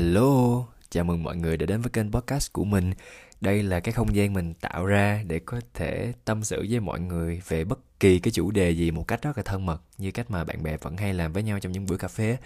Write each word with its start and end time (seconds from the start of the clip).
Hello, 0.00 0.64
chào 0.90 1.04
mừng 1.04 1.22
mọi 1.22 1.36
người 1.36 1.56
đã 1.56 1.66
đến 1.66 1.80
với 1.80 1.90
kênh 1.90 2.12
podcast 2.12 2.52
của 2.52 2.64
mình. 2.64 2.92
Đây 3.40 3.62
là 3.62 3.80
cái 3.80 3.92
không 3.92 4.16
gian 4.16 4.32
mình 4.32 4.54
tạo 4.54 4.86
ra 4.86 5.22
để 5.26 5.38
có 5.38 5.60
thể 5.74 6.12
tâm 6.24 6.44
sự 6.44 6.66
với 6.70 6.80
mọi 6.80 7.00
người 7.00 7.42
về 7.48 7.64
bất 7.64 8.00
kỳ 8.00 8.18
cái 8.18 8.32
chủ 8.32 8.50
đề 8.50 8.70
gì 8.70 8.90
một 8.90 9.08
cách 9.08 9.22
rất 9.22 9.36
là 9.36 9.42
thân 9.42 9.66
mật 9.66 9.82
như 9.98 10.10
cách 10.10 10.30
mà 10.30 10.44
bạn 10.44 10.62
bè 10.62 10.76
vẫn 10.76 10.96
hay 10.96 11.14
làm 11.14 11.32
với 11.32 11.42
nhau 11.42 11.60
trong 11.60 11.72
những 11.72 11.86
bữa 11.86 11.96
cà 11.96 12.08
phê. 12.08 12.36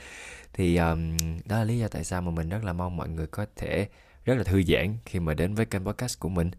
Thì 0.52 0.76
um, 0.76 1.16
đó 1.44 1.58
là 1.58 1.64
lý 1.64 1.78
do 1.78 1.88
tại 1.88 2.04
sao 2.04 2.22
mà 2.22 2.30
mình 2.30 2.48
rất 2.48 2.64
là 2.64 2.72
mong 2.72 2.96
mọi 2.96 3.08
người 3.08 3.26
có 3.26 3.46
thể 3.56 3.88
rất 4.24 4.34
là 4.34 4.44
thư 4.44 4.62
giãn 4.62 4.96
khi 5.04 5.20
mà 5.20 5.34
đến 5.34 5.54
với 5.54 5.66
kênh 5.66 5.84
podcast 5.84 6.18
của 6.18 6.28
mình. 6.28 6.50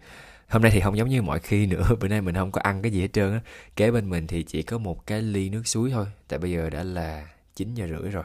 Hôm 0.47 0.61
nay 0.61 0.71
thì 0.71 0.79
không 0.79 0.97
giống 0.97 1.09
như 1.09 1.21
mọi 1.21 1.39
khi 1.39 1.65
nữa, 1.65 1.83
bữa 1.99 2.07
nay 2.07 2.21
mình 2.21 2.35
không 2.35 2.51
có 2.51 2.61
ăn 2.61 2.81
cái 2.81 2.91
gì 2.91 3.01
hết 3.01 3.13
trơn 3.13 3.33
á. 3.33 3.39
Kế 3.75 3.91
bên 3.91 4.09
mình 4.09 4.27
thì 4.27 4.43
chỉ 4.43 4.61
có 4.61 4.77
một 4.77 5.07
cái 5.07 5.21
ly 5.21 5.49
nước 5.49 5.67
suối 5.67 5.91
thôi, 5.91 6.05
tại 6.27 6.39
bây 6.39 6.51
giờ 6.51 6.69
đã 6.69 6.83
là 6.83 7.27
9 7.55 7.73
giờ 7.73 7.87
rưỡi 7.87 8.11
rồi 8.11 8.23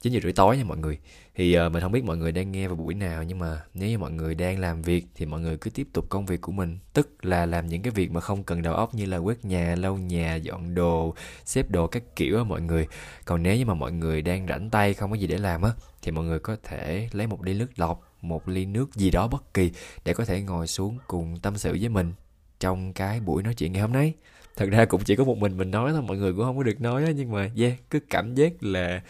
9 0.00 0.12
giờ 0.12 0.20
rưỡi 0.22 0.32
tối 0.32 0.56
nha 0.56 0.64
mọi 0.64 0.78
người. 0.78 0.98
Thì 1.34 1.58
uh, 1.58 1.72
mình 1.72 1.82
không 1.82 1.92
biết 1.92 2.04
mọi 2.04 2.16
người 2.16 2.32
đang 2.32 2.52
nghe 2.52 2.68
vào 2.68 2.76
buổi 2.76 2.94
nào 2.94 3.22
nhưng 3.22 3.38
mà 3.38 3.60
nếu 3.74 3.88
như 3.88 3.98
mọi 3.98 4.10
người 4.10 4.34
đang 4.34 4.58
làm 4.58 4.82
việc 4.82 5.06
thì 5.14 5.26
mọi 5.26 5.40
người 5.40 5.56
cứ 5.56 5.70
tiếp 5.70 5.88
tục 5.92 6.06
công 6.08 6.26
việc 6.26 6.40
của 6.40 6.52
mình. 6.52 6.78
Tức 6.92 7.24
là 7.24 7.46
làm 7.46 7.66
những 7.66 7.82
cái 7.82 7.90
việc 7.90 8.10
mà 8.10 8.20
không 8.20 8.42
cần 8.44 8.62
đầu 8.62 8.74
óc 8.74 8.94
như 8.94 9.06
là 9.06 9.16
quét 9.16 9.44
nhà 9.44 9.74
lau 9.78 9.96
nhà 9.96 10.34
dọn 10.34 10.74
đồ 10.74 11.14
xếp 11.44 11.70
đồ 11.70 11.86
các 11.86 12.02
kiểu 12.16 12.38
á 12.38 12.44
mọi 12.44 12.60
người. 12.60 12.86
Còn 13.24 13.42
nếu 13.42 13.56
như 13.56 13.66
mà 13.66 13.74
mọi 13.74 13.92
người 13.92 14.22
đang 14.22 14.46
rảnh 14.46 14.70
tay 14.70 14.94
không 14.94 15.10
có 15.10 15.16
gì 15.16 15.26
để 15.26 15.38
làm 15.38 15.62
á 15.62 15.70
thì 16.02 16.10
mọi 16.10 16.24
người 16.24 16.38
có 16.38 16.56
thể 16.62 17.08
lấy 17.12 17.26
một 17.26 17.42
ly 17.42 17.54
nước 17.54 17.68
lọc 17.76 18.08
một 18.22 18.48
ly 18.48 18.66
nước 18.66 18.94
gì 18.94 19.10
đó 19.10 19.28
bất 19.28 19.54
kỳ 19.54 19.70
để 20.04 20.14
có 20.14 20.24
thể 20.24 20.40
ngồi 20.40 20.66
xuống 20.66 20.98
cùng 21.06 21.36
tâm 21.42 21.58
sự 21.58 21.76
với 21.80 21.88
mình 21.88 22.12
trong 22.60 22.92
cái 22.92 23.20
buổi 23.20 23.42
nói 23.42 23.54
chuyện 23.54 23.72
ngày 23.72 23.82
hôm 23.82 23.92
nay. 23.92 24.14
Thật 24.56 24.68
ra 24.70 24.84
cũng 24.84 25.04
chỉ 25.04 25.16
có 25.16 25.24
một 25.24 25.38
mình 25.38 25.56
mình 25.56 25.70
nói 25.70 25.92
thôi 25.92 26.02
mọi 26.02 26.16
người 26.16 26.32
cũng 26.32 26.44
không 26.44 26.56
có 26.56 26.62
được 26.62 26.80
nói 26.80 27.04
á 27.04 27.10
nhưng 27.10 27.32
mà 27.32 27.50
yeah 27.56 27.72
cứ 27.90 28.00
cảm 28.10 28.34
giác 28.34 28.62
là 28.62 29.02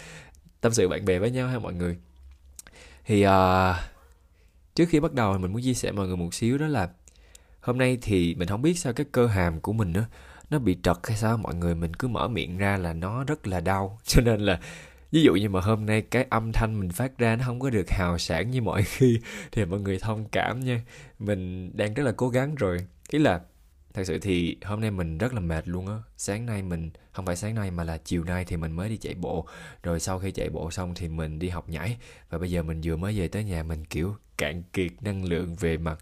tâm 0.61 0.73
sự 0.73 0.89
bạn 0.89 1.05
bè 1.05 1.19
với 1.19 1.31
nhau 1.31 1.49
ha 1.49 1.59
mọi 1.59 1.75
người. 1.75 1.97
Thì 3.05 3.27
uh, 3.27 3.77
trước 4.75 4.85
khi 4.89 5.01
bắt 5.01 5.13
đầu 5.13 5.39
mình 5.39 5.53
muốn 5.53 5.63
chia 5.63 5.75
sẻ 5.75 5.93
mọi 5.93 6.07
người 6.07 6.17
một 6.17 6.35
xíu 6.35 6.59
đó 6.59 6.67
là 6.67 6.89
hôm 7.61 7.79
nay 7.79 7.99
thì 8.03 8.35
mình 8.35 8.49
không 8.49 8.63
biết 8.63 8.79
sao 8.79 8.93
cái 8.93 9.07
cơ 9.13 9.27
hàm 9.27 9.61
của 9.61 9.73
mình 9.73 9.93
đó, 9.93 10.01
nó 10.51 10.59
bị 10.59 10.79
trật 10.83 10.97
hay 11.05 11.17
sao 11.17 11.37
mọi 11.37 11.55
người. 11.55 11.75
Mình 11.75 11.95
cứ 11.95 12.09
mở 12.09 12.29
miệng 12.29 12.59
ra 12.59 12.77
là 12.77 12.93
nó 12.93 13.25
rất 13.25 13.47
là 13.47 13.61
đau. 13.61 13.99
Cho 14.05 14.23
nên 14.23 14.41
là 14.41 14.61
ví 15.11 15.23
dụ 15.23 15.35
như 15.35 15.49
mà 15.49 15.61
hôm 15.61 15.87
nay 15.87 16.03
cái 16.03 16.27
âm 16.31 16.53
thanh 16.53 16.81
mình 16.81 16.91
phát 16.91 17.19
ra 17.19 17.37
nó 17.37 17.45
không 17.47 17.61
có 17.61 17.71
được 17.71 17.91
hào 17.91 18.19
sản 18.19 18.51
như 18.51 18.63
mọi 18.63 18.83
khi 18.87 19.21
thì 19.53 19.65
mọi 19.65 19.81
người 19.81 19.99
thông 19.99 20.25
cảm 20.25 20.61
nha. 20.61 20.81
Mình 21.19 21.71
đang 21.77 21.95
rất 21.95 22.03
là 22.03 22.13
cố 22.17 22.29
gắng 22.29 22.55
rồi. 22.55 22.79
Ý 23.11 23.19
là 23.19 23.41
thật 23.95 24.05
sự 24.05 24.19
thì 24.19 24.57
hôm 24.65 24.81
nay 24.81 24.91
mình 24.91 25.19
rất 25.19 25.35
là 25.35 25.41
mệt 25.41 25.69
luôn 25.69 25.87
á. 25.87 25.95
Sáng 26.17 26.47
nay 26.47 26.63
mình 26.63 26.91
không 27.13 27.27
phải 27.27 27.37
sáng 27.37 27.55
nay 27.55 27.71
mà 27.71 27.85
là 27.85 27.99
chiều 27.99 28.25
nay 28.25 28.45
thì 28.45 28.57
mình 28.57 28.73
mới 28.73 28.89
đi 28.89 28.97
chạy 28.97 29.15
bộ. 29.15 29.47
Rồi 29.83 30.01
sau 30.01 30.19
khi 30.19 30.31
chạy 30.31 30.49
bộ 30.51 30.71
xong 30.71 30.95
thì 30.95 31.09
mình 31.09 31.39
đi 31.39 31.49
học 31.49 31.69
nhảy. 31.69 31.97
Và 32.31 32.39
bây 32.39 32.51
giờ 32.51 32.63
mình 32.63 32.81
vừa 32.85 32.97
mới 32.97 33.19
về 33.19 33.29
tới 33.29 33.45
nhà 33.45 33.63
mình 33.63 33.85
kiểu 33.85 34.17
cạn 34.39 34.63
kiệt 34.73 34.93
năng 35.01 35.25
lượng 35.25 35.55
về 35.55 35.77
mặt 35.77 35.99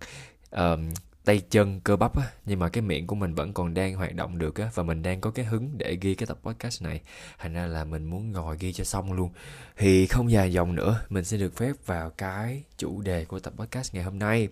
uh, 0.57 0.81
tay 1.25 1.41
chân 1.51 1.81
cơ 1.81 1.97
bắp 1.97 2.19
á. 2.19 2.25
Nhưng 2.45 2.59
mà 2.59 2.69
cái 2.69 2.83
miệng 2.83 3.07
của 3.07 3.17
mình 3.17 3.35
vẫn 3.35 3.53
còn 3.53 3.75
đang 3.75 3.95
hoạt 3.95 4.15
động 4.15 4.39
được 4.39 4.57
á. 4.57 4.71
Và 4.75 4.83
mình 4.83 5.03
đang 5.03 5.21
có 5.21 5.31
cái 5.31 5.45
hứng 5.45 5.79
để 5.79 5.99
ghi 6.01 6.15
cái 6.15 6.27
tập 6.27 6.39
podcast 6.43 6.83
này. 6.83 7.01
Thành 7.39 7.55
ra 7.55 7.67
là 7.67 7.85
mình 7.85 8.05
muốn 8.05 8.33
ngồi 8.33 8.57
ghi 8.61 8.73
cho 8.73 8.85
xong 8.85 9.13
luôn. 9.13 9.31
Thì 9.77 10.07
không 10.07 10.31
dài 10.31 10.53
dòng 10.53 10.75
nữa 10.75 11.01
mình 11.09 11.25
sẽ 11.25 11.37
được 11.37 11.57
phép 11.57 11.73
vào 11.87 12.11
cái 12.11 12.63
chủ 12.79 13.01
đề 13.01 13.25
của 13.25 13.39
tập 13.39 13.53
podcast 13.57 13.95
ngày 13.95 14.05
hôm 14.05 14.19
nay 14.19 14.49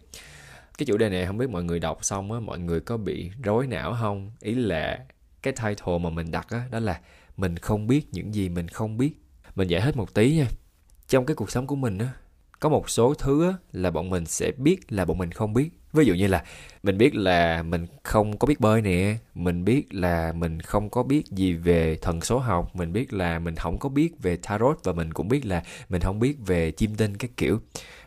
cái 0.78 0.86
chủ 0.86 0.96
đề 0.96 1.08
này 1.08 1.26
không 1.26 1.38
biết 1.38 1.50
mọi 1.50 1.64
người 1.64 1.80
đọc 1.80 2.04
xong 2.04 2.32
á 2.32 2.40
mọi 2.40 2.58
người 2.58 2.80
có 2.80 2.96
bị 2.96 3.30
rối 3.42 3.66
não 3.66 3.96
không? 4.00 4.30
Ý 4.40 4.54
là 4.54 4.98
cái 5.42 5.52
title 5.52 5.98
mà 5.98 6.10
mình 6.10 6.30
đặt 6.30 6.46
á 6.50 6.58
đó, 6.58 6.64
đó 6.70 6.78
là 6.78 7.00
mình 7.36 7.56
không 7.56 7.86
biết 7.86 8.06
những 8.12 8.34
gì 8.34 8.48
mình 8.48 8.68
không 8.68 8.98
biết. 8.98 9.12
Mình 9.54 9.68
giải 9.68 9.80
thích 9.80 9.96
một 9.96 10.14
tí 10.14 10.36
nha. 10.36 10.46
Trong 11.08 11.26
cái 11.26 11.34
cuộc 11.34 11.50
sống 11.50 11.66
của 11.66 11.76
mình 11.76 11.98
á 11.98 12.08
có 12.60 12.68
một 12.68 12.90
số 12.90 13.14
thứ 13.14 13.50
á, 13.50 13.54
là 13.72 13.90
bọn 13.90 14.10
mình 14.10 14.26
sẽ 14.26 14.52
biết 14.56 14.92
là 14.92 15.04
bọn 15.04 15.18
mình 15.18 15.32
không 15.32 15.52
biết. 15.52 15.70
Ví 15.92 16.04
dụ 16.04 16.14
như 16.14 16.26
là 16.26 16.44
mình 16.82 16.98
biết 16.98 17.14
là 17.14 17.62
mình 17.62 17.86
không 18.02 18.38
có 18.38 18.46
biết 18.46 18.60
bơi 18.60 18.82
nè 18.82 19.16
mình 19.34 19.64
biết 19.64 19.94
là 19.94 20.32
mình 20.32 20.60
không 20.60 20.90
có 20.90 21.02
biết 21.02 21.26
gì 21.26 21.52
về 21.52 21.96
thần 21.96 22.20
số 22.20 22.38
học 22.38 22.76
mình 22.76 22.92
biết 22.92 23.12
là 23.12 23.38
mình 23.38 23.56
không 23.56 23.78
có 23.78 23.88
biết 23.88 24.22
về 24.22 24.36
tarot 24.36 24.84
và 24.84 24.92
mình 24.92 25.12
cũng 25.12 25.28
biết 25.28 25.46
là 25.46 25.62
mình 25.88 26.00
không 26.00 26.20
biết 26.20 26.36
về 26.46 26.70
chim 26.70 26.94
tinh 26.94 27.16
các 27.16 27.30
kiểu. 27.36 27.60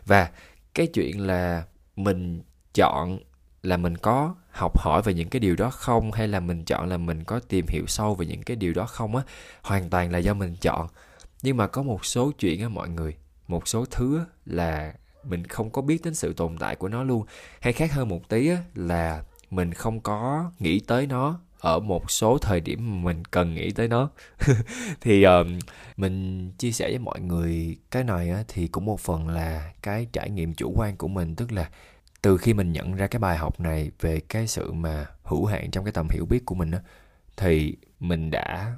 Và 0.06 0.30
cái 0.74 0.86
chuyện 0.86 1.26
là 1.26 1.64
mình 1.96 2.42
chọn 2.74 3.18
là 3.62 3.76
mình 3.76 3.96
có 3.96 4.34
học 4.50 4.78
hỏi 4.78 5.02
về 5.02 5.14
những 5.14 5.28
cái 5.28 5.40
điều 5.40 5.56
đó 5.56 5.70
không 5.70 6.12
hay 6.12 6.28
là 6.28 6.40
mình 6.40 6.64
chọn 6.64 6.88
là 6.88 6.96
mình 6.96 7.24
có 7.24 7.40
tìm 7.40 7.66
hiểu 7.68 7.86
sâu 7.86 8.14
về 8.14 8.26
những 8.26 8.42
cái 8.42 8.56
điều 8.56 8.72
đó 8.72 8.86
không 8.86 9.16
á? 9.16 9.22
Hoàn 9.62 9.90
toàn 9.90 10.12
là 10.12 10.18
do 10.18 10.34
mình 10.34 10.56
chọn. 10.60 10.86
Nhưng 11.42 11.56
mà 11.56 11.66
có 11.66 11.82
một 11.82 12.04
số 12.04 12.32
chuyện 12.38 12.60
á 12.60 12.68
mọi 12.68 12.88
người 12.88 13.16
một 13.48 13.68
số 13.68 13.84
thứ 13.90 14.18
á, 14.18 14.24
là 14.44 14.94
mình 15.24 15.46
không 15.46 15.70
có 15.70 15.82
biết 15.82 16.04
đến 16.04 16.14
sự 16.14 16.32
tồn 16.32 16.56
tại 16.58 16.76
của 16.76 16.88
nó 16.88 17.02
luôn. 17.04 17.26
Hay 17.60 17.72
khác 17.72 17.92
hơn 17.92 18.08
một 18.08 18.28
tí 18.28 18.48
á, 18.48 18.56
là 18.74 19.22
mình 19.50 19.74
không 19.74 20.00
có 20.00 20.50
nghĩ 20.58 20.80
tới 20.80 21.06
nó 21.06 21.40
ở 21.60 21.80
một 21.80 22.10
số 22.10 22.38
thời 22.38 22.60
điểm 22.60 22.90
mà 22.90 23.04
mình 23.04 23.24
cần 23.24 23.54
nghĩ 23.54 23.70
tới 23.70 23.88
nó. 23.88 24.10
Thì 25.00 25.22
um, 25.22 25.58
mình 25.96 26.50
chia 26.58 26.72
sẻ 26.72 26.88
với 26.88 26.98
mọi 26.98 27.20
người 27.20 27.76
cái 27.90 28.04
này 28.04 28.30
á, 28.30 28.44
thì 28.48 28.68
cũng 28.68 28.84
một 28.84 29.00
phần 29.00 29.28
là 29.28 29.72
cái 29.82 30.06
trải 30.12 30.30
nghiệm 30.30 30.54
chủ 30.54 30.72
quan 30.76 30.96
của 30.96 31.08
mình 31.08 31.36
tức 31.36 31.52
là 31.52 31.70
từ 32.22 32.36
khi 32.36 32.54
mình 32.54 32.72
nhận 32.72 32.94
ra 32.94 33.06
cái 33.06 33.20
bài 33.20 33.36
học 33.36 33.60
này 33.60 33.90
về 34.00 34.20
cái 34.20 34.46
sự 34.46 34.72
mà 34.72 35.06
hữu 35.22 35.44
hạn 35.44 35.70
trong 35.70 35.84
cái 35.84 35.92
tầm 35.92 36.08
hiểu 36.08 36.26
biết 36.26 36.44
của 36.46 36.54
mình 36.54 36.70
á 36.70 36.80
thì 37.36 37.76
mình 38.00 38.30
đã 38.30 38.74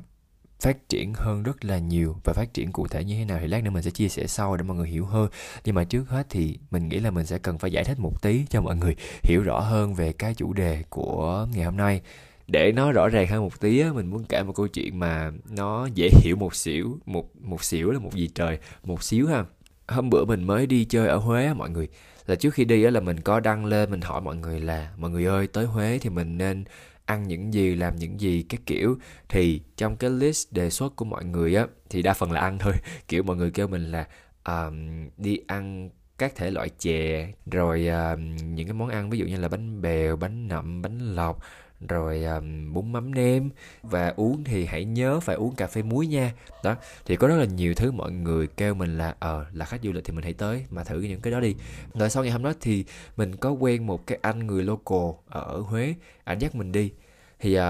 phát 0.61 0.89
triển 0.89 1.13
hơn 1.15 1.43
rất 1.43 1.65
là 1.65 1.79
nhiều 1.79 2.17
và 2.25 2.33
phát 2.33 2.55
triển 2.55 2.73
cụ 2.73 2.87
thể 2.89 3.05
như 3.05 3.15
thế 3.19 3.25
nào 3.25 3.39
thì 3.41 3.47
lát 3.47 3.65
nữa 3.65 3.71
mình 3.71 3.83
sẽ 3.83 3.91
chia 3.91 4.09
sẻ 4.09 4.27
sau 4.27 4.57
để 4.57 4.63
mọi 4.63 4.77
người 4.77 4.89
hiểu 4.89 5.07
hơn. 5.07 5.29
Nhưng 5.65 5.75
mà 5.75 5.85
trước 5.85 6.09
hết 6.09 6.27
thì 6.31 6.59
mình 6.71 6.89
nghĩ 6.89 6.99
là 7.01 7.11
mình 7.11 7.27
sẽ 7.27 7.39
cần 7.39 7.59
phải 7.59 7.73
giải 7.73 7.85
thích 7.85 7.99
một 8.01 8.23
tí 8.23 8.45
cho 8.51 8.61
mọi 8.61 8.77
người 8.77 8.97
hiểu 9.23 9.43
rõ 9.43 9.61
hơn 9.61 9.95
về 9.95 10.13
cái 10.13 10.35
chủ 10.35 10.53
đề 10.53 10.83
của 10.91 11.47
ngày 11.55 11.65
hôm 11.65 11.77
nay. 11.77 12.01
Để 12.47 12.73
nó 12.73 12.93
rõ 12.93 13.09
ràng 13.09 13.27
hơn 13.27 13.43
một 13.43 13.61
tí 13.61 13.81
á, 13.81 13.93
mình 13.93 14.07
muốn 14.07 14.25
kể 14.25 14.43
một 14.43 14.53
câu 14.53 14.69
chuyện 14.69 14.99
mà 14.99 15.31
nó 15.49 15.87
dễ 15.95 16.11
hiểu 16.23 16.37
một 16.37 16.55
xíu 16.55 16.99
một 17.07 17.37
một 17.37 17.65
xíu 17.65 17.91
là 17.91 17.99
một 17.99 18.15
gì 18.15 18.29
trời 18.35 18.59
một 18.85 19.03
xíu 19.03 19.27
ha. 19.29 19.45
Hôm 19.89 20.11
bữa 20.11 20.25
mình 20.25 20.45
mới 20.45 20.67
đi 20.67 20.85
chơi 20.85 21.09
ở 21.09 21.17
huế 21.17 21.47
á 21.47 21.55
mọi 21.55 21.71
người 21.71 21.89
là 22.31 22.37
trước 22.37 22.55
khi 22.55 22.65
đi 22.65 22.85
á 22.85 22.91
là 22.91 23.01
mình 23.01 23.21
có 23.21 23.41
đăng 23.41 23.65
lên 23.65 23.91
mình 23.91 24.01
hỏi 24.01 24.21
mọi 24.21 24.37
người 24.37 24.61
là 24.61 24.91
mọi 24.97 25.11
người 25.11 25.25
ơi 25.25 25.47
tới 25.47 25.65
Huế 25.65 25.99
thì 25.99 26.11
mình 26.11 26.39
nên 26.39 26.65
ăn 27.05 27.29
những 27.29 27.55
gì 27.55 27.75
làm 27.75 27.97
những 27.97 28.21
gì? 28.21 28.43
Cái 28.49 28.59
kiểu. 28.67 28.99
Thì 29.29 29.63
trong 29.77 29.97
cái 29.97 30.11
list 30.11 30.53
đề 30.53 30.71
xuất 30.71 30.97
của 30.97 31.05
mọi 31.05 31.25
người 31.25 31.55
á 31.55 31.67
thì 31.91 32.03
đa 32.03 32.15
phần 32.15 32.33
là 32.33 32.41
ăn 32.41 32.59
thôi. 32.59 32.75
Kiểu 33.09 33.23
mọi 33.23 33.37
người 33.37 33.51
kêu 33.51 33.69
mình 33.69 33.93
là 33.93 34.07
um, 34.45 35.09
đi 35.17 35.41
ăn 35.47 35.91
các 36.19 36.37
thể 36.37 36.51
loại 36.51 36.69
chè 36.79 37.33
rồi 37.47 37.89
uh, 37.89 38.19
những 38.45 38.67
cái 38.67 38.75
món 38.75 38.89
ăn 38.89 39.11
ví 39.11 39.19
dụ 39.19 39.27
như 39.27 39.37
là 39.37 39.49
bánh 39.49 39.83
bèo 39.83 40.17
bánh 40.17 40.49
nậm 40.49 40.83
bánh 40.83 40.99
lọc 40.99 41.43
rồi 41.89 42.25
um, 42.25 42.73
bún 42.73 42.93
mắm 42.93 43.15
nêm 43.15 43.51
và 43.83 44.13
uống 44.17 44.45
thì 44.45 44.65
hãy 44.65 44.85
nhớ 44.85 45.21
phải 45.21 45.37
uống 45.37 45.55
cà 45.55 45.67
phê 45.67 45.83
muối 45.83 46.07
nha. 46.07 46.33
Đó 46.65 46.77
thì 47.07 47.17
có 47.17 47.29
rất 47.29 47.37
là 47.37 47.45
nhiều 47.45 47.75
thứ 47.75 47.93
mọi 47.93 48.13
người 48.13 48.47
kêu 48.47 48.75
mình 48.75 48.99
là 48.99 49.15
ờ 49.19 49.47
là 49.53 49.65
khách 49.65 49.81
du 49.83 49.93
lịch 49.93 50.05
thì 50.05 50.13
mình 50.13 50.25
hãy 50.25 50.33
tới 50.33 50.65
mà 50.71 50.85
thử 50.85 51.01
những 51.01 51.21
cái 51.21 51.33
đó 51.33 51.41
đi. 51.41 51.55
Rồi 51.95 52.11
sau 52.11 52.23
ngày 52.23 52.33
hôm 52.33 52.43
đó 52.43 52.53
thì 52.61 52.85
mình 53.17 53.37
có 53.37 53.51
quen 53.51 53.87
một 53.87 54.07
cái 54.07 54.19
anh 54.23 54.47
người 54.47 54.65
local 54.65 55.11
ở 55.29 55.61
huế 55.61 55.95
ảnh 56.25 56.39
dắt 56.39 56.55
mình 56.55 56.73
đi. 56.73 56.93
Thì 57.41 57.59
uh, 57.59 57.63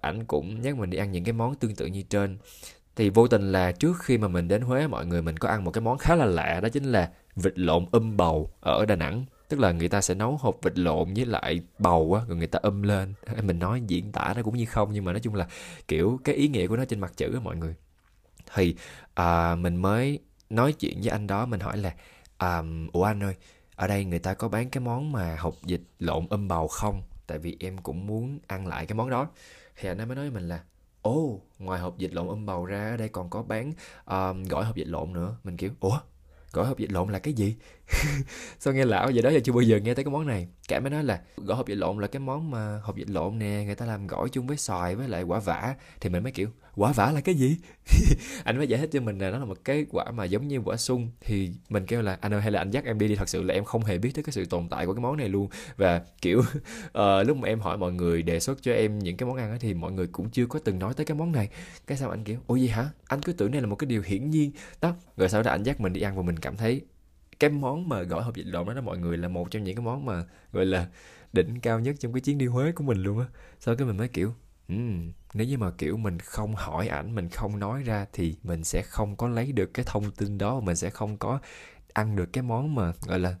ảnh 0.00 0.24
cũng 0.26 0.62
nhắc 0.62 0.76
mình 0.76 0.90
đi 0.90 0.98
ăn 0.98 1.12
những 1.12 1.24
cái 1.24 1.32
món 1.32 1.54
tương 1.54 1.74
tự 1.74 1.86
như 1.86 2.02
trên. 2.02 2.38
Thì 2.96 3.10
vô 3.10 3.28
tình 3.28 3.52
là 3.52 3.72
trước 3.72 3.98
khi 4.02 4.18
mà 4.18 4.28
mình 4.28 4.48
đến 4.48 4.62
Huế 4.62 4.86
mọi 4.86 5.06
người 5.06 5.22
mình 5.22 5.36
có 5.36 5.48
ăn 5.48 5.64
một 5.64 5.70
cái 5.70 5.82
món 5.82 5.98
khá 5.98 6.14
là 6.14 6.24
lạ 6.24 6.60
đó 6.62 6.68
chính 6.68 6.84
là 6.84 7.10
vịt 7.36 7.58
lộn 7.58 7.86
um 7.92 8.16
bầu 8.16 8.50
ở 8.60 8.86
Đà 8.86 8.96
Nẵng 8.96 9.24
tức 9.52 9.60
là 9.60 9.72
người 9.72 9.88
ta 9.88 10.00
sẽ 10.00 10.14
nấu 10.14 10.36
hộp 10.36 10.58
vịt 10.62 10.78
lộn 10.78 11.14
với 11.14 11.26
lại 11.26 11.60
bầu 11.78 12.14
á 12.14 12.24
rồi 12.28 12.36
người 12.36 12.46
ta 12.46 12.58
âm 12.62 12.82
lên. 12.82 13.14
Mình 13.42 13.58
nói 13.58 13.82
diễn 13.86 14.12
tả 14.12 14.32
nó 14.36 14.42
cũng 14.42 14.56
như 14.56 14.66
không 14.66 14.92
nhưng 14.92 15.04
mà 15.04 15.12
nói 15.12 15.20
chung 15.20 15.34
là 15.34 15.48
kiểu 15.88 16.20
cái 16.24 16.34
ý 16.34 16.48
nghĩa 16.48 16.66
của 16.66 16.76
nó 16.76 16.84
trên 16.84 17.00
mặt 17.00 17.12
chữ 17.16 17.34
á 17.34 17.40
mọi 17.40 17.56
người. 17.56 17.74
Thì 18.54 18.76
à, 19.14 19.54
mình 19.54 19.76
mới 19.76 20.18
nói 20.50 20.72
chuyện 20.72 21.00
với 21.00 21.08
anh 21.08 21.26
đó 21.26 21.46
mình 21.46 21.60
hỏi 21.60 21.78
là 21.78 21.94
à, 22.38 22.62
ủa 22.92 23.02
anh 23.02 23.22
ơi 23.22 23.34
ở 23.76 23.86
đây 23.86 24.04
người 24.04 24.18
ta 24.18 24.34
có 24.34 24.48
bán 24.48 24.70
cái 24.70 24.80
món 24.80 25.12
mà 25.12 25.36
hộp 25.38 25.54
vịt 25.62 25.80
lộn 25.98 26.26
âm 26.30 26.48
bầu 26.48 26.68
không? 26.68 27.02
Tại 27.26 27.38
vì 27.38 27.56
em 27.60 27.78
cũng 27.78 28.06
muốn 28.06 28.38
ăn 28.46 28.66
lại 28.66 28.86
cái 28.86 28.96
món 28.96 29.10
đó. 29.10 29.28
Thì 29.76 29.88
anh 29.88 29.98
ấy 29.98 30.06
mới 30.06 30.16
nói 30.16 30.30
với 30.30 30.40
mình 30.40 30.48
là 30.48 30.64
ồ 31.02 31.40
ngoài 31.58 31.80
hộp 31.80 31.94
vịt 31.98 32.14
lộn 32.14 32.28
âm 32.28 32.46
bầu 32.46 32.66
ra 32.66 32.90
ở 32.90 32.96
đây 32.96 33.08
còn 33.08 33.30
có 33.30 33.42
bán 33.42 33.72
um, 34.06 34.44
gỏi 34.44 34.64
hộp 34.64 34.74
vịt 34.74 34.86
lộn 34.86 35.12
nữa. 35.12 35.36
Mình 35.44 35.56
kiểu 35.56 35.70
ủa? 35.80 35.98
Gỏi 36.52 36.66
hộp 36.66 36.78
vịt 36.78 36.92
lộn 36.92 37.12
là 37.12 37.18
cái 37.18 37.34
gì? 37.34 37.56
Sao 38.58 38.74
nghe 38.74 38.84
lão 38.84 39.06
vậy 39.06 39.22
đó, 39.22 39.30
giờ 39.30 39.40
chưa 39.44 39.52
bao 39.52 39.62
giờ 39.62 39.76
nghe 39.76 39.94
tới 39.94 40.04
cái 40.04 40.12
món 40.12 40.26
này. 40.26 40.48
Cả 40.68 40.80
mới 40.80 40.90
nói 40.90 41.04
là 41.04 41.20
gỏi 41.36 41.56
hộp 41.56 41.66
vịt 41.66 41.78
lộn 41.78 41.98
là 41.98 42.06
cái 42.06 42.20
món 42.20 42.50
mà 42.50 42.80
hộp 42.82 42.96
vịt 42.96 43.10
lộn 43.10 43.38
nè, 43.38 43.62
người 43.66 43.74
ta 43.74 43.86
làm 43.86 44.06
gỏi 44.06 44.28
chung 44.28 44.46
với 44.46 44.56
xoài 44.56 44.94
với 44.94 45.08
lại 45.08 45.22
quả 45.22 45.38
vả. 45.38 45.74
Thì 46.00 46.10
mình 46.10 46.22
mới 46.22 46.32
kiểu 46.32 46.48
quả 46.76 46.92
vả 46.92 47.12
là 47.12 47.20
cái 47.20 47.34
gì? 47.34 47.56
Anh 48.44 48.58
mới 48.58 48.66
giải 48.66 48.80
thích 48.80 48.90
cho 48.92 49.00
mình 49.00 49.18
là 49.18 49.30
nó 49.30 49.38
là 49.38 49.44
một 49.44 49.58
cái 49.64 49.86
quả 49.90 50.10
mà 50.10 50.24
giống 50.24 50.48
như 50.48 50.60
quả 50.64 50.76
sung. 50.76 51.10
Thì 51.20 51.50
mình 51.68 51.86
kêu 51.86 52.02
là 52.02 52.18
anh 52.20 52.34
ơi 52.34 52.40
hay 52.40 52.50
là 52.50 52.58
anh 52.58 52.70
dắt 52.70 52.84
em 52.84 52.98
đi 52.98 53.08
đi. 53.08 53.16
Thật 53.16 53.28
sự 53.28 53.42
là 53.42 53.54
em 53.54 53.64
không 53.64 53.84
hề 53.84 53.98
biết 53.98 54.10
tới 54.14 54.24
cái 54.24 54.32
sự 54.32 54.44
tồn 54.44 54.68
tại 54.68 54.86
của 54.86 54.94
cái 54.94 55.02
món 55.02 55.16
này 55.16 55.28
luôn. 55.28 55.48
Và 55.76 56.02
kiểu 56.22 56.38
uh, 56.38 56.94
lúc 57.26 57.36
mà 57.36 57.48
em 57.48 57.60
hỏi 57.60 57.78
mọi 57.78 57.92
người 57.92 58.22
đề 58.22 58.40
xuất 58.40 58.62
cho 58.62 58.72
em 58.72 58.98
những 58.98 59.16
cái 59.16 59.28
món 59.28 59.36
ăn 59.36 59.50
ấy, 59.50 59.58
thì 59.58 59.74
mọi 59.74 59.92
người 59.92 60.06
cũng 60.06 60.30
chưa 60.30 60.46
có 60.46 60.58
từng 60.58 60.78
nói 60.78 60.94
tới 60.94 61.06
cái 61.06 61.16
món 61.16 61.32
này. 61.32 61.48
Cái 61.86 61.98
sao 61.98 62.10
anh 62.10 62.24
kiểu 62.24 62.38
ôi 62.46 62.60
gì 62.60 62.68
hả? 62.68 62.88
Anh 63.06 63.22
cứ 63.22 63.32
tưởng 63.32 63.50
đây 63.50 63.60
là 63.60 63.66
một 63.66 63.76
cái 63.76 63.86
điều 63.86 64.02
hiển 64.02 64.30
nhiên. 64.30 64.50
Đó 64.80 64.94
rồi 65.16 65.28
sau 65.28 65.42
đó 65.42 65.50
anh 65.50 65.62
dắt 65.62 65.80
mình 65.80 65.92
đi 65.92 66.00
ăn 66.00 66.16
và 66.16 66.22
mình 66.22 66.36
cảm 66.36 66.56
thấy 66.56 66.82
cái 67.42 67.50
món 67.50 67.88
mà 67.88 68.02
gỏi 68.02 68.22
hộp 68.22 68.34
vịt 68.34 68.46
lộn 68.46 68.66
đó, 68.66 68.74
đó 68.74 68.80
mọi 68.80 68.98
người 68.98 69.16
là 69.16 69.28
một 69.28 69.50
trong 69.50 69.64
những 69.64 69.76
cái 69.76 69.84
món 69.84 70.04
mà 70.04 70.24
gọi 70.52 70.66
là 70.66 70.86
đỉnh 71.32 71.60
cao 71.60 71.80
nhất 71.80 71.96
trong 71.98 72.12
cái 72.12 72.20
chuyến 72.20 72.38
đi 72.38 72.46
Huế 72.46 72.72
của 72.72 72.84
mình 72.84 73.02
luôn 73.02 73.18
á. 73.18 73.26
Sau 73.60 73.76
cái 73.76 73.86
mình 73.86 73.96
mới 73.96 74.08
kiểu 74.08 74.34
um, 74.68 75.12
nếu 75.34 75.46
như 75.46 75.58
mà 75.58 75.70
kiểu 75.78 75.96
mình 75.96 76.18
không 76.18 76.54
hỏi 76.54 76.88
ảnh 76.88 77.14
mình 77.14 77.28
không 77.28 77.58
nói 77.58 77.82
ra 77.82 78.06
thì 78.12 78.36
mình 78.42 78.64
sẽ 78.64 78.82
không 78.82 79.16
có 79.16 79.28
lấy 79.28 79.52
được 79.52 79.74
cái 79.74 79.84
thông 79.88 80.10
tin 80.10 80.38
đó 80.38 80.60
mình 80.60 80.76
sẽ 80.76 80.90
không 80.90 81.16
có 81.16 81.38
ăn 81.92 82.16
được 82.16 82.32
cái 82.32 82.42
món 82.42 82.74
mà 82.74 82.92
gọi 83.06 83.18
là 83.18 83.34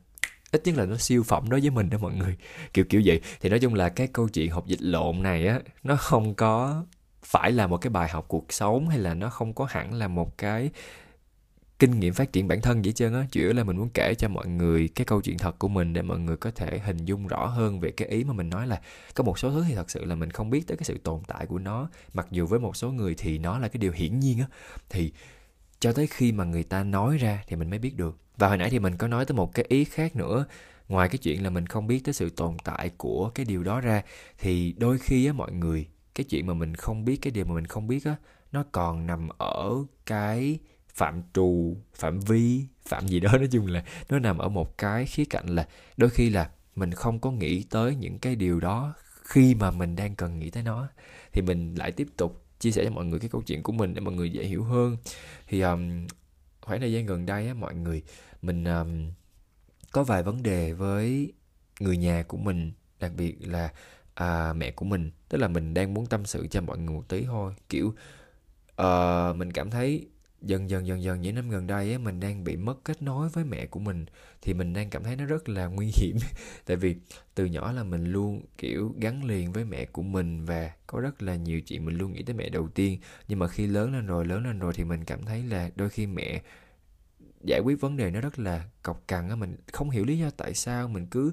ít 0.52 0.62
nhất 0.64 0.76
là 0.78 0.84
nó 0.86 0.96
siêu 0.96 1.22
phẩm 1.22 1.50
đối 1.50 1.60
với 1.60 1.70
mình 1.70 1.90
đó 1.90 1.98
mọi 1.98 2.14
người. 2.14 2.36
Kiểu 2.74 2.84
kiểu 2.88 3.02
vậy. 3.04 3.20
Thì 3.40 3.48
nói 3.48 3.58
chung 3.58 3.74
là 3.74 3.88
cái 3.88 4.06
câu 4.06 4.28
chuyện 4.28 4.50
học 4.50 4.66
dịch 4.66 4.82
lộn 4.82 5.22
này 5.22 5.46
á 5.46 5.60
nó 5.82 5.96
không 5.96 6.34
có 6.34 6.84
phải 7.22 7.52
là 7.52 7.66
một 7.66 7.76
cái 7.76 7.90
bài 7.90 8.08
học 8.08 8.24
cuộc 8.28 8.52
sống 8.52 8.88
hay 8.88 8.98
là 8.98 9.14
nó 9.14 9.30
không 9.30 9.54
có 9.54 9.66
hẳn 9.70 9.94
là 9.94 10.08
một 10.08 10.38
cái 10.38 10.70
kinh 11.82 12.00
nghiệm 12.00 12.14
phát 12.14 12.32
triển 12.32 12.48
bản 12.48 12.60
thân 12.60 12.82
vậy 12.82 12.92
trơn 12.92 13.14
á? 13.14 13.26
Chủ 13.30 13.40
yếu 13.40 13.52
là 13.52 13.64
mình 13.64 13.76
muốn 13.76 13.88
kể 13.94 14.14
cho 14.18 14.28
mọi 14.28 14.46
người 14.46 14.88
cái 14.88 15.04
câu 15.04 15.20
chuyện 15.20 15.38
thật 15.38 15.58
của 15.58 15.68
mình 15.68 15.92
để 15.92 16.02
mọi 16.02 16.18
người 16.18 16.36
có 16.36 16.50
thể 16.50 16.78
hình 16.78 17.04
dung 17.04 17.26
rõ 17.26 17.46
hơn 17.46 17.80
về 17.80 17.90
cái 17.90 18.08
ý 18.08 18.24
mà 18.24 18.32
mình 18.32 18.50
nói 18.50 18.66
là 18.66 18.80
có 19.14 19.24
một 19.24 19.38
số 19.38 19.50
thứ 19.50 19.64
thì 19.68 19.74
thật 19.74 19.90
sự 19.90 20.04
là 20.04 20.14
mình 20.14 20.30
không 20.30 20.50
biết 20.50 20.66
tới 20.66 20.76
cái 20.76 20.84
sự 20.84 20.98
tồn 21.02 21.20
tại 21.26 21.46
của 21.46 21.58
nó. 21.58 21.88
Mặc 22.14 22.26
dù 22.30 22.46
với 22.46 22.60
một 22.60 22.76
số 22.76 22.90
người 22.90 23.14
thì 23.18 23.38
nó 23.38 23.58
là 23.58 23.68
cái 23.68 23.78
điều 23.78 23.92
hiển 23.92 24.20
nhiên 24.20 24.38
á. 24.38 24.46
Thì 24.90 25.12
cho 25.80 25.92
tới 25.92 26.06
khi 26.06 26.32
mà 26.32 26.44
người 26.44 26.62
ta 26.62 26.84
nói 26.84 27.16
ra 27.16 27.44
thì 27.46 27.56
mình 27.56 27.70
mới 27.70 27.78
biết 27.78 27.96
được. 27.96 28.18
Và 28.36 28.48
hồi 28.48 28.56
nãy 28.56 28.70
thì 28.70 28.78
mình 28.78 28.96
có 28.96 29.08
nói 29.08 29.24
tới 29.24 29.36
một 29.36 29.54
cái 29.54 29.64
ý 29.68 29.84
khác 29.84 30.16
nữa. 30.16 30.46
Ngoài 30.88 31.08
cái 31.08 31.18
chuyện 31.18 31.42
là 31.42 31.50
mình 31.50 31.66
không 31.66 31.86
biết 31.86 32.04
tới 32.04 32.14
sự 32.14 32.30
tồn 32.30 32.56
tại 32.64 32.90
của 32.96 33.30
cái 33.34 33.46
điều 33.46 33.62
đó 33.62 33.80
ra, 33.80 34.02
thì 34.38 34.74
đôi 34.78 34.98
khi 34.98 35.26
á 35.26 35.32
mọi 35.32 35.52
người, 35.52 35.86
cái 36.14 36.24
chuyện 36.24 36.46
mà 36.46 36.54
mình 36.54 36.74
không 36.74 37.04
biết, 37.04 37.16
cái 37.16 37.30
điều 37.30 37.44
mà 37.44 37.54
mình 37.54 37.66
không 37.66 37.88
biết 37.88 38.04
á, 38.04 38.16
nó 38.52 38.64
còn 38.72 39.06
nằm 39.06 39.28
ở 39.38 39.70
cái 40.06 40.58
phạm 40.94 41.22
trù 41.34 41.76
phạm 41.94 42.20
vi 42.20 42.66
phạm 42.86 43.08
gì 43.08 43.20
đó. 43.20 43.32
Nói 43.38 43.48
chung 43.52 43.66
là 43.66 43.84
nó 44.08 44.18
nằm 44.18 44.38
ở 44.38 44.48
một 44.48 44.78
cái 44.78 45.06
khía 45.06 45.24
cạnh 45.24 45.46
là 45.46 45.68
đôi 45.96 46.10
khi 46.10 46.30
là 46.30 46.50
mình 46.76 46.92
không 46.92 47.18
có 47.18 47.30
nghĩ 47.30 47.64
tới 47.70 47.94
những 47.94 48.18
cái 48.18 48.36
điều 48.36 48.60
đó 48.60 48.94
khi 49.24 49.54
mà 49.54 49.70
mình 49.70 49.96
đang 49.96 50.14
cần 50.14 50.38
nghĩ 50.38 50.50
tới 50.50 50.62
nó. 50.62 50.88
Thì 51.32 51.42
mình 51.42 51.74
lại 51.74 51.92
tiếp 51.92 52.08
tục 52.16 52.44
chia 52.60 52.70
sẻ 52.70 52.84
cho 52.84 52.90
mọi 52.90 53.04
người 53.04 53.20
cái 53.20 53.28
câu 53.28 53.42
chuyện 53.42 53.62
của 53.62 53.72
mình 53.72 53.94
để 53.94 54.00
mọi 54.00 54.14
người 54.14 54.30
dễ 54.30 54.44
hiểu 54.44 54.64
hơn. 54.64 54.96
Thì 55.48 55.60
um, 55.60 56.06
khoảng 56.60 56.80
thời 56.80 56.92
gian 56.92 57.06
gần 57.06 57.26
đây 57.26 57.48
á 57.48 57.54
mọi 57.54 57.74
người 57.74 58.02
mình 58.42 58.64
um, 58.64 59.10
có 59.92 60.04
vài 60.04 60.22
vấn 60.22 60.42
đề 60.42 60.72
với 60.72 61.32
người 61.80 61.96
nhà 61.96 62.22
của 62.28 62.36
mình 62.36 62.72
đặc 63.00 63.12
biệt 63.16 63.36
là 63.40 63.72
à, 64.14 64.52
mẹ 64.52 64.70
của 64.70 64.84
mình. 64.84 65.10
Tức 65.28 65.38
là 65.38 65.48
mình 65.48 65.74
đang 65.74 65.94
muốn 65.94 66.06
tâm 66.06 66.24
sự 66.24 66.46
cho 66.50 66.60
mọi 66.60 66.78
người 66.78 66.94
một 66.94 67.08
tí 67.08 67.24
thôi. 67.24 67.52
Kiểu 67.68 67.94
uh, 68.82 69.36
mình 69.36 69.52
cảm 69.52 69.70
thấy 69.70 70.08
dần 70.42 70.70
dần 70.70 70.86
dần 70.86 71.02
dần 71.02 71.20
những 71.20 71.34
năm 71.34 71.50
gần 71.50 71.66
đây 71.66 71.88
ấy, 71.88 71.98
mình 71.98 72.20
đang 72.20 72.44
bị 72.44 72.56
mất 72.56 72.84
kết 72.84 73.02
nối 73.02 73.28
với 73.28 73.44
mẹ 73.44 73.66
của 73.66 73.80
mình 73.80 74.06
thì 74.42 74.54
mình 74.54 74.72
đang 74.72 74.90
cảm 74.90 75.04
thấy 75.04 75.16
nó 75.16 75.24
rất 75.24 75.48
là 75.48 75.66
nguy 75.66 75.92
hiểm. 75.94 76.16
Tại 76.66 76.76
vì 76.76 76.96
từ 77.34 77.44
nhỏ 77.44 77.72
là 77.72 77.84
mình 77.84 78.04
luôn 78.04 78.42
kiểu 78.58 78.94
gắn 79.00 79.24
liền 79.24 79.52
với 79.52 79.64
mẹ 79.64 79.84
của 79.84 80.02
mình 80.02 80.44
và 80.44 80.72
có 80.86 81.00
rất 81.00 81.22
là 81.22 81.36
nhiều 81.36 81.60
chuyện 81.60 81.84
mình 81.84 81.98
luôn 81.98 82.12
nghĩ 82.12 82.22
tới 82.22 82.34
mẹ 82.34 82.48
đầu 82.48 82.68
tiên. 82.68 83.00
Nhưng 83.28 83.38
mà 83.38 83.48
khi 83.48 83.66
lớn 83.66 83.92
lên 83.92 84.06
rồi 84.06 84.26
lớn 84.26 84.44
lên 84.44 84.58
rồi 84.58 84.72
thì 84.76 84.84
mình 84.84 85.04
cảm 85.04 85.24
thấy 85.24 85.42
là 85.42 85.70
đôi 85.76 85.90
khi 85.90 86.06
mẹ 86.06 86.42
giải 87.44 87.60
quyết 87.64 87.80
vấn 87.80 87.96
đề 87.96 88.10
nó 88.10 88.20
rất 88.20 88.38
là 88.38 88.64
cọc 88.82 89.08
cằn 89.08 89.28
á. 89.28 89.36
Mình 89.36 89.56
không 89.72 89.90
hiểu 89.90 90.04
lý 90.04 90.18
do 90.18 90.30
tại 90.30 90.54
sao 90.54 90.88
mình 90.88 91.06
cứ 91.06 91.32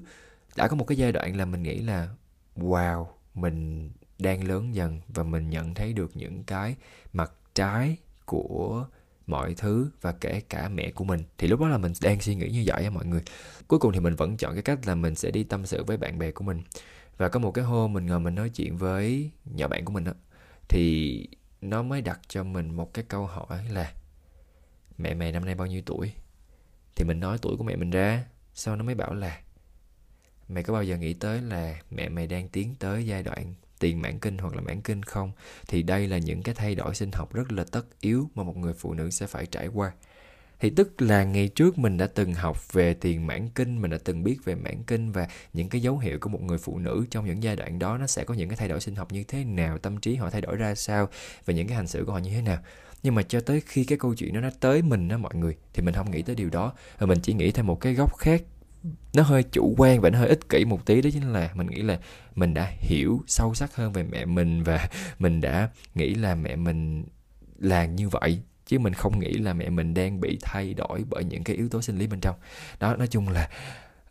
đã 0.56 0.68
có 0.68 0.76
một 0.76 0.84
cái 0.84 0.98
giai 0.98 1.12
đoạn 1.12 1.36
là 1.36 1.44
mình 1.44 1.62
nghĩ 1.62 1.78
là 1.78 2.08
wow 2.56 3.06
mình 3.34 3.90
đang 4.18 4.48
lớn 4.48 4.74
dần 4.74 5.00
và 5.08 5.22
mình 5.22 5.50
nhận 5.50 5.74
thấy 5.74 5.92
được 5.92 6.16
những 6.16 6.44
cái 6.44 6.76
mặt 7.12 7.32
trái 7.54 7.96
của 8.24 8.86
mọi 9.30 9.54
thứ 9.54 9.90
và 10.00 10.12
kể 10.12 10.40
cả 10.48 10.68
mẹ 10.68 10.90
của 10.90 11.04
mình. 11.04 11.20
Thì 11.38 11.48
lúc 11.48 11.60
đó 11.60 11.68
là 11.68 11.78
mình 11.78 11.92
đang 12.02 12.20
suy 12.20 12.34
nghĩ 12.34 12.50
như 12.50 12.62
vậy 12.66 12.84
á 12.84 12.90
mọi 12.90 13.06
người. 13.06 13.22
Cuối 13.68 13.78
cùng 13.78 13.92
thì 13.92 14.00
mình 14.00 14.14
vẫn 14.14 14.36
chọn 14.36 14.54
cái 14.54 14.62
cách 14.62 14.86
là 14.86 14.94
mình 14.94 15.14
sẽ 15.14 15.30
đi 15.30 15.44
tâm 15.44 15.66
sự 15.66 15.84
với 15.84 15.96
bạn 15.96 16.18
bè 16.18 16.30
của 16.30 16.44
mình. 16.44 16.62
Và 17.16 17.28
có 17.28 17.40
một 17.40 17.50
cái 17.50 17.64
hôm 17.64 17.92
mình 17.92 18.06
ngồi 18.06 18.20
mình 18.20 18.34
nói 18.34 18.50
chuyện 18.50 18.76
với 18.76 19.30
nhỏ 19.44 19.68
bạn 19.68 19.84
của 19.84 19.92
mình 19.92 20.04
á, 20.04 20.12
thì 20.68 21.26
nó 21.60 21.82
mới 21.82 22.00
đặt 22.00 22.20
cho 22.28 22.44
mình 22.44 22.76
một 22.76 22.94
cái 22.94 23.04
câu 23.08 23.26
hỏi 23.26 23.64
là, 23.70 23.92
mẹ 24.98 25.14
mày 25.14 25.32
năm 25.32 25.44
nay 25.44 25.54
bao 25.54 25.66
nhiêu 25.66 25.82
tuổi? 25.86 26.12
Thì 26.96 27.04
mình 27.04 27.20
nói 27.20 27.38
tuổi 27.42 27.56
của 27.56 27.64
mẹ 27.64 27.76
mình 27.76 27.90
ra, 27.90 28.24
sau 28.54 28.76
nó 28.76 28.84
mới 28.84 28.94
bảo 28.94 29.14
là, 29.14 29.40
mày 30.48 30.62
có 30.62 30.72
bao 30.72 30.82
giờ 30.82 30.96
nghĩ 30.96 31.14
tới 31.14 31.42
là 31.42 31.80
mẹ 31.90 32.08
mày 32.08 32.26
đang 32.26 32.48
tiến 32.48 32.74
tới 32.78 33.06
giai 33.06 33.22
đoạn 33.22 33.54
tiền 33.80 34.02
mãn 34.02 34.18
kinh 34.18 34.38
hoặc 34.38 34.54
là 34.54 34.60
mãn 34.60 34.80
kinh 34.80 35.02
không, 35.02 35.32
thì 35.68 35.82
đây 35.82 36.08
là 36.08 36.18
những 36.18 36.42
cái 36.42 36.54
thay 36.54 36.74
đổi 36.74 36.94
sinh 36.94 37.10
học 37.12 37.34
rất 37.34 37.52
là 37.52 37.64
tất 37.64 38.00
yếu 38.00 38.30
mà 38.34 38.42
một 38.42 38.56
người 38.56 38.72
phụ 38.72 38.94
nữ 38.94 39.10
sẽ 39.10 39.26
phải 39.26 39.46
trải 39.46 39.66
qua. 39.66 39.92
Thì 40.60 40.70
tức 40.70 41.02
là 41.02 41.24
ngày 41.24 41.48
trước 41.48 41.78
mình 41.78 41.96
đã 41.96 42.06
từng 42.06 42.34
học 42.34 42.72
về 42.72 42.94
tiền 42.94 43.26
mãn 43.26 43.48
kinh, 43.48 43.82
mình 43.82 43.90
đã 43.90 43.98
từng 44.04 44.22
biết 44.22 44.44
về 44.44 44.54
mãn 44.54 44.82
kinh 44.86 45.12
và 45.12 45.28
những 45.52 45.68
cái 45.68 45.80
dấu 45.80 45.98
hiệu 45.98 46.18
của 46.20 46.28
một 46.28 46.42
người 46.42 46.58
phụ 46.58 46.78
nữ 46.78 47.06
trong 47.10 47.26
những 47.26 47.42
giai 47.42 47.56
đoạn 47.56 47.78
đó 47.78 47.98
nó 47.98 48.06
sẽ 48.06 48.24
có 48.24 48.34
những 48.34 48.48
cái 48.48 48.56
thay 48.56 48.68
đổi 48.68 48.80
sinh 48.80 48.94
học 48.94 49.12
như 49.12 49.24
thế 49.24 49.44
nào, 49.44 49.78
tâm 49.78 49.96
trí 49.96 50.14
họ 50.14 50.30
thay 50.30 50.40
đổi 50.40 50.56
ra 50.56 50.74
sao 50.74 51.08
và 51.44 51.54
những 51.54 51.68
cái 51.68 51.76
hành 51.76 51.86
xử 51.86 52.04
của 52.04 52.12
họ 52.12 52.18
như 52.18 52.30
thế 52.30 52.42
nào. 52.42 52.58
Nhưng 53.02 53.14
mà 53.14 53.22
cho 53.22 53.40
tới 53.40 53.62
khi 53.66 53.84
cái 53.84 53.98
câu 53.98 54.14
chuyện 54.14 54.34
đó 54.34 54.40
nó 54.40 54.50
tới 54.60 54.82
mình 54.82 55.08
đó 55.08 55.18
mọi 55.18 55.34
người, 55.34 55.56
thì 55.72 55.82
mình 55.82 55.94
không 55.94 56.10
nghĩ 56.10 56.22
tới 56.22 56.36
điều 56.36 56.50
đó 56.50 56.72
và 56.98 57.06
mình 57.06 57.18
chỉ 57.22 57.32
nghĩ 57.32 57.52
theo 57.52 57.64
một 57.64 57.80
cái 57.80 57.94
góc 57.94 58.18
khác 58.18 58.42
nó 59.14 59.22
hơi 59.22 59.42
chủ 59.42 59.74
quan 59.78 60.00
và 60.00 60.10
nó 60.10 60.18
hơi 60.18 60.28
ích 60.28 60.48
kỷ 60.48 60.64
một 60.64 60.86
tí, 60.86 61.02
đó 61.02 61.10
chính 61.12 61.32
là 61.32 61.50
mình 61.54 61.66
nghĩ 61.66 61.82
là 61.82 61.98
mình 62.34 62.54
đã 62.54 62.72
hiểu 62.78 63.20
sâu 63.26 63.54
sắc 63.54 63.76
hơn 63.76 63.92
về 63.92 64.02
mẹ 64.02 64.24
mình 64.24 64.62
và 64.62 64.88
mình 65.18 65.40
đã 65.40 65.70
nghĩ 65.94 66.14
là 66.14 66.34
mẹ 66.34 66.56
mình 66.56 67.04
là 67.58 67.84
như 67.84 68.08
vậy, 68.08 68.40
chứ 68.66 68.78
mình 68.78 68.92
không 68.92 69.18
nghĩ 69.18 69.32
là 69.32 69.52
mẹ 69.52 69.70
mình 69.70 69.94
đang 69.94 70.20
bị 70.20 70.38
thay 70.42 70.74
đổi 70.74 71.04
bởi 71.10 71.24
những 71.24 71.44
cái 71.44 71.56
yếu 71.56 71.68
tố 71.68 71.82
sinh 71.82 71.98
lý 71.98 72.06
bên 72.06 72.20
trong. 72.20 72.36
Đó, 72.80 72.96
nói 72.96 73.06
chung 73.06 73.28
là 73.28 73.48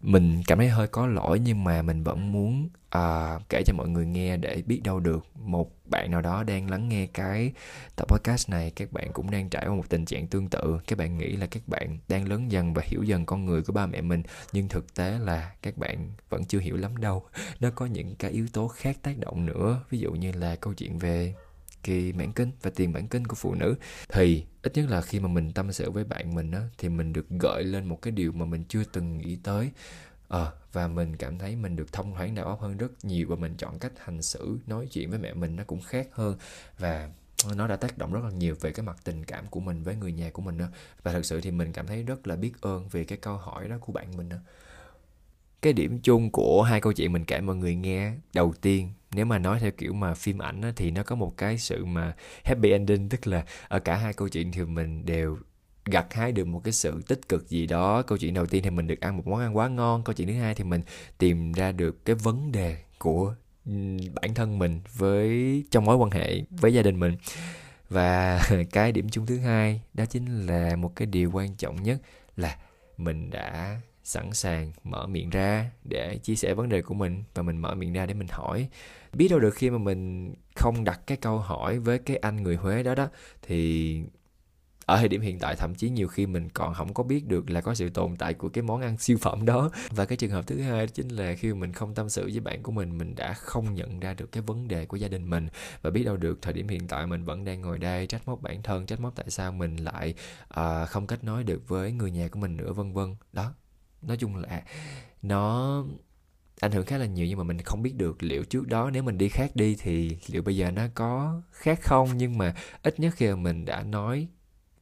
mình 0.01 0.41
cảm 0.47 0.57
thấy 0.57 0.69
hơi 0.69 0.87
có 0.87 1.07
lỗi 1.07 1.39
nhưng 1.39 1.63
mà 1.63 1.81
mình 1.81 2.03
vẫn 2.03 2.31
muốn 2.31 2.69
uh, 2.97 3.41
kể 3.49 3.63
cho 3.65 3.73
mọi 3.73 3.89
người 3.89 4.05
nghe 4.05 4.37
để 4.37 4.63
biết 4.65 4.81
đâu 4.83 4.99
được 4.99 5.25
một 5.35 5.71
bạn 5.85 6.11
nào 6.11 6.21
đó 6.21 6.43
đang 6.43 6.69
lắng 6.69 6.89
nghe 6.89 7.07
cái 7.13 7.51
tập 7.95 8.07
podcast 8.07 8.49
này 8.49 8.71
các 8.75 8.91
bạn 8.91 9.13
cũng 9.13 9.31
đang 9.31 9.49
trải 9.49 9.65
qua 9.67 9.75
một 9.75 9.89
tình 9.89 10.05
trạng 10.05 10.27
tương 10.27 10.47
tự. 10.47 10.79
Các 10.87 10.99
bạn 10.99 11.17
nghĩ 11.17 11.35
là 11.35 11.45
các 11.45 11.67
bạn 11.67 11.97
đang 12.07 12.27
lớn 12.27 12.51
dần 12.51 12.73
và 12.73 12.81
hiểu 12.85 13.03
dần 13.03 13.25
con 13.25 13.45
người 13.45 13.61
của 13.61 13.73
ba 13.73 13.85
mẹ 13.85 14.01
mình 14.01 14.23
nhưng 14.51 14.67
thực 14.67 14.93
tế 14.93 15.19
là 15.19 15.51
các 15.61 15.77
bạn 15.77 16.11
vẫn 16.29 16.45
chưa 16.45 16.59
hiểu 16.59 16.77
lắm 16.77 16.97
đâu. 16.97 17.23
Nó 17.59 17.69
có 17.75 17.85
những 17.85 18.15
cái 18.15 18.31
yếu 18.31 18.47
tố 18.53 18.67
khác 18.67 18.97
tác 19.01 19.17
động 19.17 19.45
nữa 19.45 19.83
ví 19.89 19.99
dụ 19.99 20.11
như 20.11 20.31
là 20.31 20.55
câu 20.55 20.73
chuyện 20.73 20.97
về 20.97 21.35
kỳ 21.83 22.13
mãn 22.13 22.31
kinh 22.31 22.51
và 22.61 22.71
tiền 22.75 22.91
mãn 22.91 23.07
kinh 23.07 23.27
của 23.27 23.35
phụ 23.35 23.55
nữ. 23.55 23.75
Thì 24.09 24.45
ít 24.61 24.73
nhất 24.75 24.89
là 24.89 25.01
khi 25.01 25.19
mà 25.19 25.27
mình 25.27 25.51
tâm 25.51 25.71
sự 25.71 25.91
với 25.91 26.03
bạn 26.03 26.35
mình 26.35 26.51
á 26.51 26.61
thì 26.77 26.89
mình 26.89 27.13
được 27.13 27.29
gợi 27.29 27.63
lên 27.63 27.85
một 27.85 28.01
cái 28.01 28.11
điều 28.11 28.31
mà 28.31 28.45
mình 28.45 28.63
chưa 28.67 28.83
từng 28.83 29.17
nghĩ 29.17 29.37
tới 29.43 29.71
à, 30.29 30.51
và 30.73 30.87
mình 30.87 31.15
cảm 31.15 31.37
thấy 31.37 31.55
mình 31.55 31.75
được 31.75 31.93
thông 31.93 32.15
thoáng 32.15 32.35
đầu 32.35 32.45
óc 32.45 32.61
hơn 32.61 32.77
rất 32.77 33.05
nhiều 33.05 33.27
và 33.29 33.35
mình 33.35 33.55
chọn 33.57 33.79
cách 33.79 33.91
hành 33.97 34.21
xử 34.21 34.59
nói 34.67 34.87
chuyện 34.91 35.09
với 35.09 35.19
mẹ 35.19 35.33
mình 35.33 35.55
nó 35.55 35.63
cũng 35.67 35.81
khác 35.81 36.07
hơn. 36.11 36.37
Và 36.77 37.09
nó 37.55 37.67
đã 37.67 37.75
tác 37.75 37.97
động 37.97 38.13
rất 38.13 38.23
là 38.23 38.29
nhiều 38.29 38.55
về 38.61 38.71
cái 38.71 38.85
mặt 38.85 38.97
tình 39.03 39.23
cảm 39.23 39.47
của 39.47 39.59
mình 39.59 39.83
với 39.83 39.95
người 39.95 40.11
nhà 40.11 40.29
của 40.29 40.41
mình 40.41 40.57
đó 40.57 40.65
và 41.03 41.11
thật 41.11 41.25
sự 41.25 41.41
thì 41.41 41.51
mình 41.51 41.73
cảm 41.73 41.87
thấy 41.87 42.03
rất 42.03 42.27
là 42.27 42.35
biết 42.35 42.61
ơn 42.61 42.87
vì 42.87 43.03
cái 43.03 43.17
câu 43.17 43.37
hỏi 43.37 43.67
đó 43.67 43.77
của 43.81 43.93
bạn 43.93 44.17
mình 44.17 44.29
đó. 44.29 44.37
Cái 45.61 45.73
điểm 45.73 45.99
chung 46.03 46.29
của 46.31 46.63
hai 46.63 46.81
câu 46.81 46.93
chuyện 46.93 47.13
mình 47.13 47.25
kể 47.25 47.41
mọi 47.41 47.55
người 47.55 47.75
nghe 47.75 48.13
đầu 48.33 48.53
tiên 48.61 48.89
nếu 49.11 49.25
mà 49.25 49.37
nói 49.37 49.59
theo 49.59 49.71
kiểu 49.71 49.93
mà 49.93 50.13
phim 50.13 50.37
ảnh 50.37 50.61
á, 50.61 50.73
thì 50.75 50.91
nó 50.91 51.03
có 51.03 51.15
một 51.15 51.37
cái 51.37 51.57
sự 51.57 51.85
mà 51.85 52.15
happy 52.43 52.71
ending 52.71 53.09
tức 53.09 53.27
là 53.27 53.45
ở 53.67 53.79
cả 53.79 53.95
hai 53.95 54.13
câu 54.13 54.29
chuyện 54.29 54.51
thì 54.51 54.63
mình 54.63 55.05
đều 55.05 55.37
gặt 55.89 56.13
hái 56.13 56.31
được 56.31 56.45
một 56.45 56.61
cái 56.63 56.73
sự 56.73 57.01
tích 57.07 57.29
cực 57.29 57.49
gì 57.49 57.67
đó. 57.67 58.01
Câu 58.01 58.17
chuyện 58.17 58.33
đầu 58.33 58.45
tiên 58.45 58.63
thì 58.63 58.69
mình 58.69 58.87
được 58.87 58.99
ăn 58.99 59.17
một 59.17 59.27
món 59.27 59.39
ăn 59.39 59.57
quá 59.57 59.67
ngon. 59.67 60.03
Câu 60.03 60.13
chuyện 60.13 60.27
thứ 60.27 60.33
hai 60.33 60.55
thì 60.55 60.63
mình 60.63 60.81
tìm 61.17 61.51
ra 61.51 61.71
được 61.71 62.05
cái 62.05 62.15
vấn 62.15 62.51
đề 62.51 62.77
của 62.97 63.35
bản 64.21 64.33
thân 64.35 64.59
mình 64.59 64.79
với, 64.97 65.63
trong 65.71 65.85
mối 65.85 65.95
quan 65.95 66.11
hệ 66.11 66.41
với 66.49 66.73
gia 66.73 66.81
đình 66.81 66.99
mình. 66.99 67.15
Và 67.89 68.41
cái 68.71 68.91
điểm 68.91 69.09
chung 69.09 69.25
thứ 69.25 69.37
hai 69.37 69.81
đó 69.93 70.05
chính 70.05 70.47
là 70.47 70.75
một 70.75 70.95
cái 70.95 71.05
điều 71.05 71.31
quan 71.31 71.55
trọng 71.55 71.83
nhất 71.83 72.01
là 72.35 72.57
mình 72.97 73.29
đã 73.29 73.79
sẵn 74.03 74.33
sàng 74.33 74.71
mở 74.83 75.07
miệng 75.07 75.29
ra 75.29 75.71
để 75.83 76.17
chia 76.17 76.35
sẻ 76.35 76.53
vấn 76.53 76.69
đề 76.69 76.81
của 76.81 76.93
mình 76.93 77.23
và 77.33 77.43
mình 77.43 77.57
mở 77.57 77.75
miệng 77.75 77.93
ra 77.93 78.05
để 78.05 78.13
mình 78.13 78.27
hỏi. 78.31 78.67
Biết 79.13 79.27
đâu 79.27 79.39
được 79.39 79.53
khi 79.55 79.69
mà 79.69 79.77
mình 79.77 80.33
không 80.55 80.83
đặt 80.83 81.01
cái 81.07 81.17
câu 81.17 81.37
hỏi 81.37 81.79
với 81.79 81.99
cái 81.99 82.17
anh 82.17 82.43
người 82.43 82.55
huế 82.55 82.83
đó 82.83 82.95
đó, 82.95 83.09
thì 83.41 84.01
ở 84.89 84.97
thời 84.97 85.07
điểm 85.07 85.21
hiện 85.21 85.39
tại 85.39 85.55
thậm 85.55 85.75
chí 85.75 85.89
nhiều 85.89 86.07
khi 86.07 86.25
mình 86.25 86.49
còn 86.49 86.73
không 86.73 86.93
có 86.93 87.03
biết 87.03 87.27
được 87.27 87.49
là 87.49 87.61
có 87.61 87.75
sự 87.75 87.89
tồn 87.89 88.15
tại 88.15 88.33
của 88.33 88.49
cái 88.49 88.61
món 88.61 88.81
ăn 88.81 88.97
siêu 88.97 89.17
phẩm 89.21 89.45
đó. 89.45 89.69
Và 89.91 90.05
cái 90.05 90.17
trường 90.17 90.31
hợp 90.31 90.47
thứ 90.47 90.61
hai 90.61 90.87
chính 90.87 91.09
là 91.09 91.33
khi 91.33 91.53
mình 91.53 91.73
không 91.73 91.95
tâm 91.95 92.09
sự 92.09 92.29
với 92.31 92.39
bạn 92.39 92.63
của 92.63 92.71
mình 92.71 92.97
mình 92.97 93.15
đã 93.15 93.33
không 93.33 93.73
nhận 93.73 93.99
ra 93.99 94.13
được 94.13 94.31
cái 94.31 94.43
vấn 94.43 94.67
đề 94.67 94.85
của 94.85 94.97
gia 94.97 95.07
đình 95.07 95.29
mình. 95.29 95.47
Và 95.81 95.89
biết 95.89 96.03
đâu 96.03 96.17
được 96.17 96.41
thời 96.41 96.53
điểm 96.53 96.67
hiện 96.67 96.87
tại 96.87 97.07
mình 97.07 97.23
vẫn 97.23 97.45
đang 97.45 97.61
ngồi 97.61 97.79
đây 97.79 98.07
trách 98.07 98.27
móc 98.27 98.41
bản 98.41 98.63
thân 98.63 98.85
trách 98.85 98.99
móc 98.99 99.15
tại 99.15 99.29
sao 99.29 99.51
mình 99.51 99.75
lại 99.75 100.13
uh, 100.59 100.89
không 100.89 101.07
kết 101.07 101.23
nối 101.23 101.43
được 101.43 101.67
với 101.67 101.91
người 101.91 102.11
nhà 102.11 102.27
của 102.27 102.39
mình 102.39 102.57
nữa 102.57 102.73
vân 102.73 102.93
vân. 102.93 103.15
Đó 103.33 103.53
nói 104.01 104.17
chung 104.17 104.35
là 104.35 104.63
nó 105.21 105.83
ảnh 106.59 106.71
hưởng 106.71 106.85
khá 106.85 106.97
là 106.97 107.05
nhiều 107.05 107.25
nhưng 107.25 107.37
mà 107.37 107.43
mình 107.43 107.61
không 107.61 107.81
biết 107.81 107.95
được 107.95 108.23
liệu 108.23 108.43
trước 108.43 108.67
đó 108.67 108.89
nếu 108.93 109.03
mình 109.03 109.17
đi 109.17 109.29
khác 109.29 109.51
đi 109.55 109.75
thì 109.79 110.17
liệu 110.27 110.41
bây 110.41 110.57
giờ 110.57 110.71
nó 110.71 110.83
có 110.93 111.41
khác 111.51 111.79
không? 111.81 112.09
Nhưng 112.17 112.37
mà 112.37 112.55
ít 112.83 112.99
nhất 112.99 113.13
khi 113.17 113.27
mà 113.27 113.35
mình 113.35 113.65
đã 113.65 113.83
nói 113.83 114.27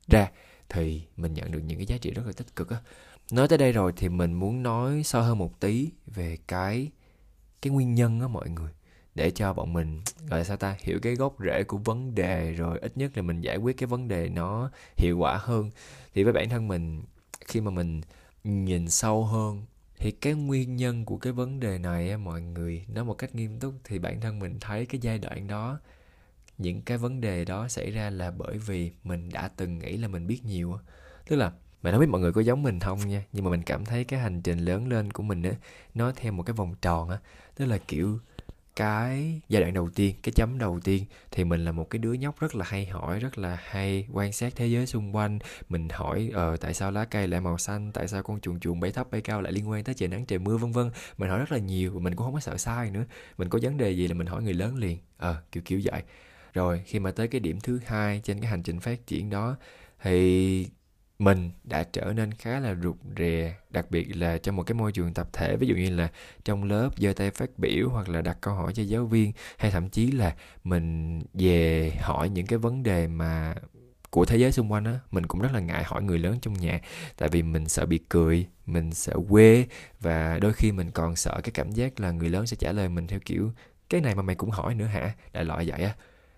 ra 0.07 0.31
thì 0.69 1.01
mình 1.17 1.33
nhận 1.33 1.51
được 1.51 1.59
những 1.59 1.77
cái 1.77 1.85
giá 1.85 1.97
trị 1.97 2.11
rất 2.11 2.23
là 2.25 2.31
tích 2.31 2.55
cực 2.55 2.69
á. 2.69 2.77
Nói 3.31 3.47
tới 3.47 3.57
đây 3.57 3.71
rồi 3.71 3.93
thì 3.95 4.09
mình 4.09 4.33
muốn 4.33 4.63
nói 4.63 5.03
sâu 5.03 5.21
hơn 5.21 5.37
một 5.37 5.59
tí 5.59 5.89
về 6.05 6.37
cái 6.47 6.91
cái 7.61 7.71
nguyên 7.71 7.95
nhân 7.95 8.21
á 8.21 8.27
mọi 8.27 8.49
người, 8.49 8.71
để 9.15 9.31
cho 9.31 9.53
bọn 9.53 9.73
mình, 9.73 10.01
gọi 10.29 10.39
là 10.39 10.43
sao 10.43 10.57
ta, 10.57 10.75
hiểu 10.79 10.99
cái 11.01 11.15
gốc 11.15 11.35
rễ 11.39 11.63
của 11.63 11.77
vấn 11.77 12.15
đề 12.15 12.51
rồi 12.51 12.79
ít 12.79 12.97
nhất 12.97 13.11
là 13.17 13.21
mình 13.21 13.41
giải 13.41 13.57
quyết 13.57 13.77
cái 13.77 13.87
vấn 13.87 14.07
đề 14.07 14.29
nó 14.29 14.71
hiệu 14.97 15.17
quả 15.17 15.37
hơn. 15.41 15.71
Thì 16.13 16.23
với 16.23 16.33
bản 16.33 16.49
thân 16.49 16.67
mình, 16.67 17.03
khi 17.47 17.61
mà 17.61 17.71
mình 17.71 18.01
nhìn 18.43 18.89
sâu 18.89 19.25
hơn 19.25 19.65
thì 19.97 20.11
cái 20.11 20.33
nguyên 20.33 20.75
nhân 20.75 21.05
của 21.05 21.17
cái 21.17 21.33
vấn 21.33 21.59
đề 21.59 21.77
này 21.77 22.11
á 22.11 22.17
mọi 22.17 22.41
người, 22.41 22.85
nói 22.93 23.05
một 23.05 23.13
cách 23.13 23.35
nghiêm 23.35 23.59
túc 23.59 23.73
thì 23.83 23.99
bản 23.99 24.21
thân 24.21 24.39
mình 24.39 24.59
thấy 24.59 24.85
cái 24.85 24.99
giai 25.01 25.17
đoạn 25.17 25.47
đó 25.47 25.79
những 26.57 26.81
cái 26.81 26.97
vấn 26.97 27.21
đề 27.21 27.45
đó 27.45 27.67
xảy 27.67 27.91
ra 27.91 28.09
là 28.09 28.31
bởi 28.31 28.57
vì 28.57 28.91
mình 29.03 29.29
đã 29.29 29.47
từng 29.47 29.79
nghĩ 29.79 29.97
là 29.97 30.07
mình 30.07 30.27
biết 30.27 30.45
nhiều 30.45 30.79
tức 31.27 31.35
là 31.35 31.51
mình 31.83 31.93
không 31.93 32.01
biết 32.01 32.09
mọi 32.09 32.21
người 32.21 32.31
có 32.31 32.41
giống 32.41 32.63
mình 32.63 32.79
không 32.79 32.99
nha, 33.07 33.23
nhưng 33.33 33.45
mà 33.45 33.51
mình 33.51 33.63
cảm 33.63 33.85
thấy 33.85 34.03
cái 34.03 34.19
hành 34.19 34.41
trình 34.41 34.59
lớn 34.59 34.87
lên 34.87 35.11
của 35.11 35.23
mình 35.23 35.43
á, 35.43 35.51
nó 35.93 36.11
theo 36.15 36.31
một 36.31 36.43
cái 36.43 36.53
vòng 36.53 36.75
tròn 36.81 37.09
á. 37.09 37.17
Tức 37.55 37.65
là, 37.65 37.77
kiểu, 37.77 38.19
cái 38.75 39.41
giai 39.49 39.61
đoạn 39.61 39.73
đầu 39.73 39.89
tiên, 39.95 40.15
cái 40.23 40.31
chấm 40.35 40.57
đầu 40.57 40.79
tiên 40.83 41.05
thì 41.31 41.43
mình 41.43 41.65
là 41.65 41.71
một 41.71 41.89
cái 41.89 41.99
đứa 41.99 42.13
nhóc 42.13 42.39
rất 42.39 42.55
là 42.55 42.65
hay 42.67 42.85
hỏi, 42.85 43.19
rất 43.19 43.37
là 43.37 43.57
hay 43.63 44.07
quan 44.13 44.33
sát 44.33 44.53
thế 44.55 44.67
giới 44.67 44.85
xung 44.87 45.15
quanh. 45.15 45.39
Mình 45.69 45.89
hỏi 45.89 46.31
ờ 46.33 46.57
tại 46.57 46.73
sao 46.73 46.91
lá 46.91 47.05
cây 47.05 47.27
lại 47.27 47.41
màu 47.41 47.57
xanh, 47.57 47.91
tại 47.91 48.07
sao 48.07 48.23
con 48.23 48.39
chuồn 48.39 48.59
chuồn 48.59 48.79
bay 48.79 48.91
thấp 48.91 49.11
bay 49.11 49.21
cao 49.21 49.41
lại 49.41 49.53
liên 49.53 49.69
quan 49.69 49.83
tới 49.83 49.95
trời 49.95 50.09
nắng, 50.09 50.25
trời 50.25 50.39
mưa, 50.39 50.57
vân 50.57 50.71
vân. 50.71 50.91
Mình 51.17 51.29
hỏi 51.29 51.39
rất 51.39 51.51
là 51.51 51.57
nhiều 51.57 51.99
mình 51.99 52.15
cũng 52.15 52.25
không 52.25 52.33
có 52.33 52.39
sợ 52.39 52.57
sai 52.57 52.91
nữa. 52.91 53.03
Mình 53.37 53.49
có 53.49 53.59
vấn 53.61 53.77
đề 53.77 53.91
gì 53.91 54.07
là 54.07 54.13
mình 54.13 54.27
hỏi 54.27 54.43
người 54.43 54.53
lớn 54.53 54.75
liền 54.75 54.97
ờ 55.17 55.35
kiểu 55.51 55.63
kiểu 55.65 55.81
vậy 55.83 56.03
rồi, 56.53 56.81
khi 56.85 56.99
mà 56.99 57.11
tới 57.11 57.27
cái 57.27 57.39
điểm 57.39 57.59
thứ 57.59 57.79
hai 57.85 58.21
trên 58.23 58.39
cái 58.41 58.49
hành 58.49 58.63
trình 58.63 58.79
phát 58.79 59.07
triển 59.07 59.29
đó, 59.29 59.57
thì 60.01 60.67
mình 61.19 61.51
đã 61.63 61.83
trở 61.83 62.13
nên 62.15 62.31
khá 62.31 62.59
là 62.59 62.75
rụt 62.83 62.95
rè, 63.17 63.55
đặc 63.69 63.91
biệt 63.91 64.15
là 64.15 64.37
trong 64.37 64.55
một 64.55 64.63
cái 64.63 64.75
môi 64.75 64.91
trường 64.91 65.13
tập 65.13 65.29
thể. 65.33 65.55
Ví 65.55 65.67
dụ 65.67 65.75
như 65.75 65.89
là 65.89 66.11
trong 66.45 66.63
lớp 66.63 66.89
giơ 66.97 67.13
tay 67.13 67.31
phát 67.31 67.49
biểu 67.57 67.89
hoặc 67.89 68.09
là 68.09 68.21
đặt 68.21 68.37
câu 68.41 68.53
hỏi 68.53 68.73
cho 68.73 68.83
giáo 68.83 69.05
viên, 69.05 69.31
hay 69.57 69.71
thậm 69.71 69.89
chí 69.89 70.11
là 70.11 70.35
mình 70.63 71.19
về 71.33 71.91
hỏi 72.01 72.29
những 72.29 72.45
cái 72.45 72.59
vấn 72.59 72.83
đề 72.83 73.07
mà 73.07 73.55
của 74.09 74.25
thế 74.25 74.37
giới 74.37 74.51
xung 74.51 74.71
quanh 74.71 74.85
á, 74.85 74.99
mình 75.11 75.25
cũng 75.25 75.41
rất 75.41 75.51
là 75.53 75.59
ngại 75.59 75.83
hỏi 75.83 76.03
người 76.03 76.19
lớn 76.19 76.37
trong 76.41 76.53
nhà. 76.53 76.81
Tại 77.17 77.29
vì 77.29 77.43
mình 77.43 77.67
sợ 77.67 77.85
bị 77.85 77.99
cười, 78.09 78.47
mình 78.65 78.93
sợ 78.93 79.13
quê, 79.29 79.65
và 79.99 80.39
đôi 80.39 80.53
khi 80.53 80.71
mình 80.71 80.91
còn 80.91 81.15
sợ 81.15 81.41
cái 81.43 81.51
cảm 81.51 81.71
giác 81.71 81.99
là 81.99 82.11
người 82.11 82.29
lớn 82.29 82.47
sẽ 82.47 82.57
trả 82.59 82.71
lời 82.71 82.89
mình 82.89 83.07
theo 83.07 83.19
kiểu, 83.25 83.51
cái 83.89 84.01
này 84.01 84.15
mà 84.15 84.21
mày 84.21 84.35
cũng 84.35 84.49
hỏi 84.49 84.75
nữa 84.75 84.85
hả? 84.85 85.15
Đại 85.33 85.45
loại 85.45 85.65
vậy 85.69 85.81
á 85.81 85.95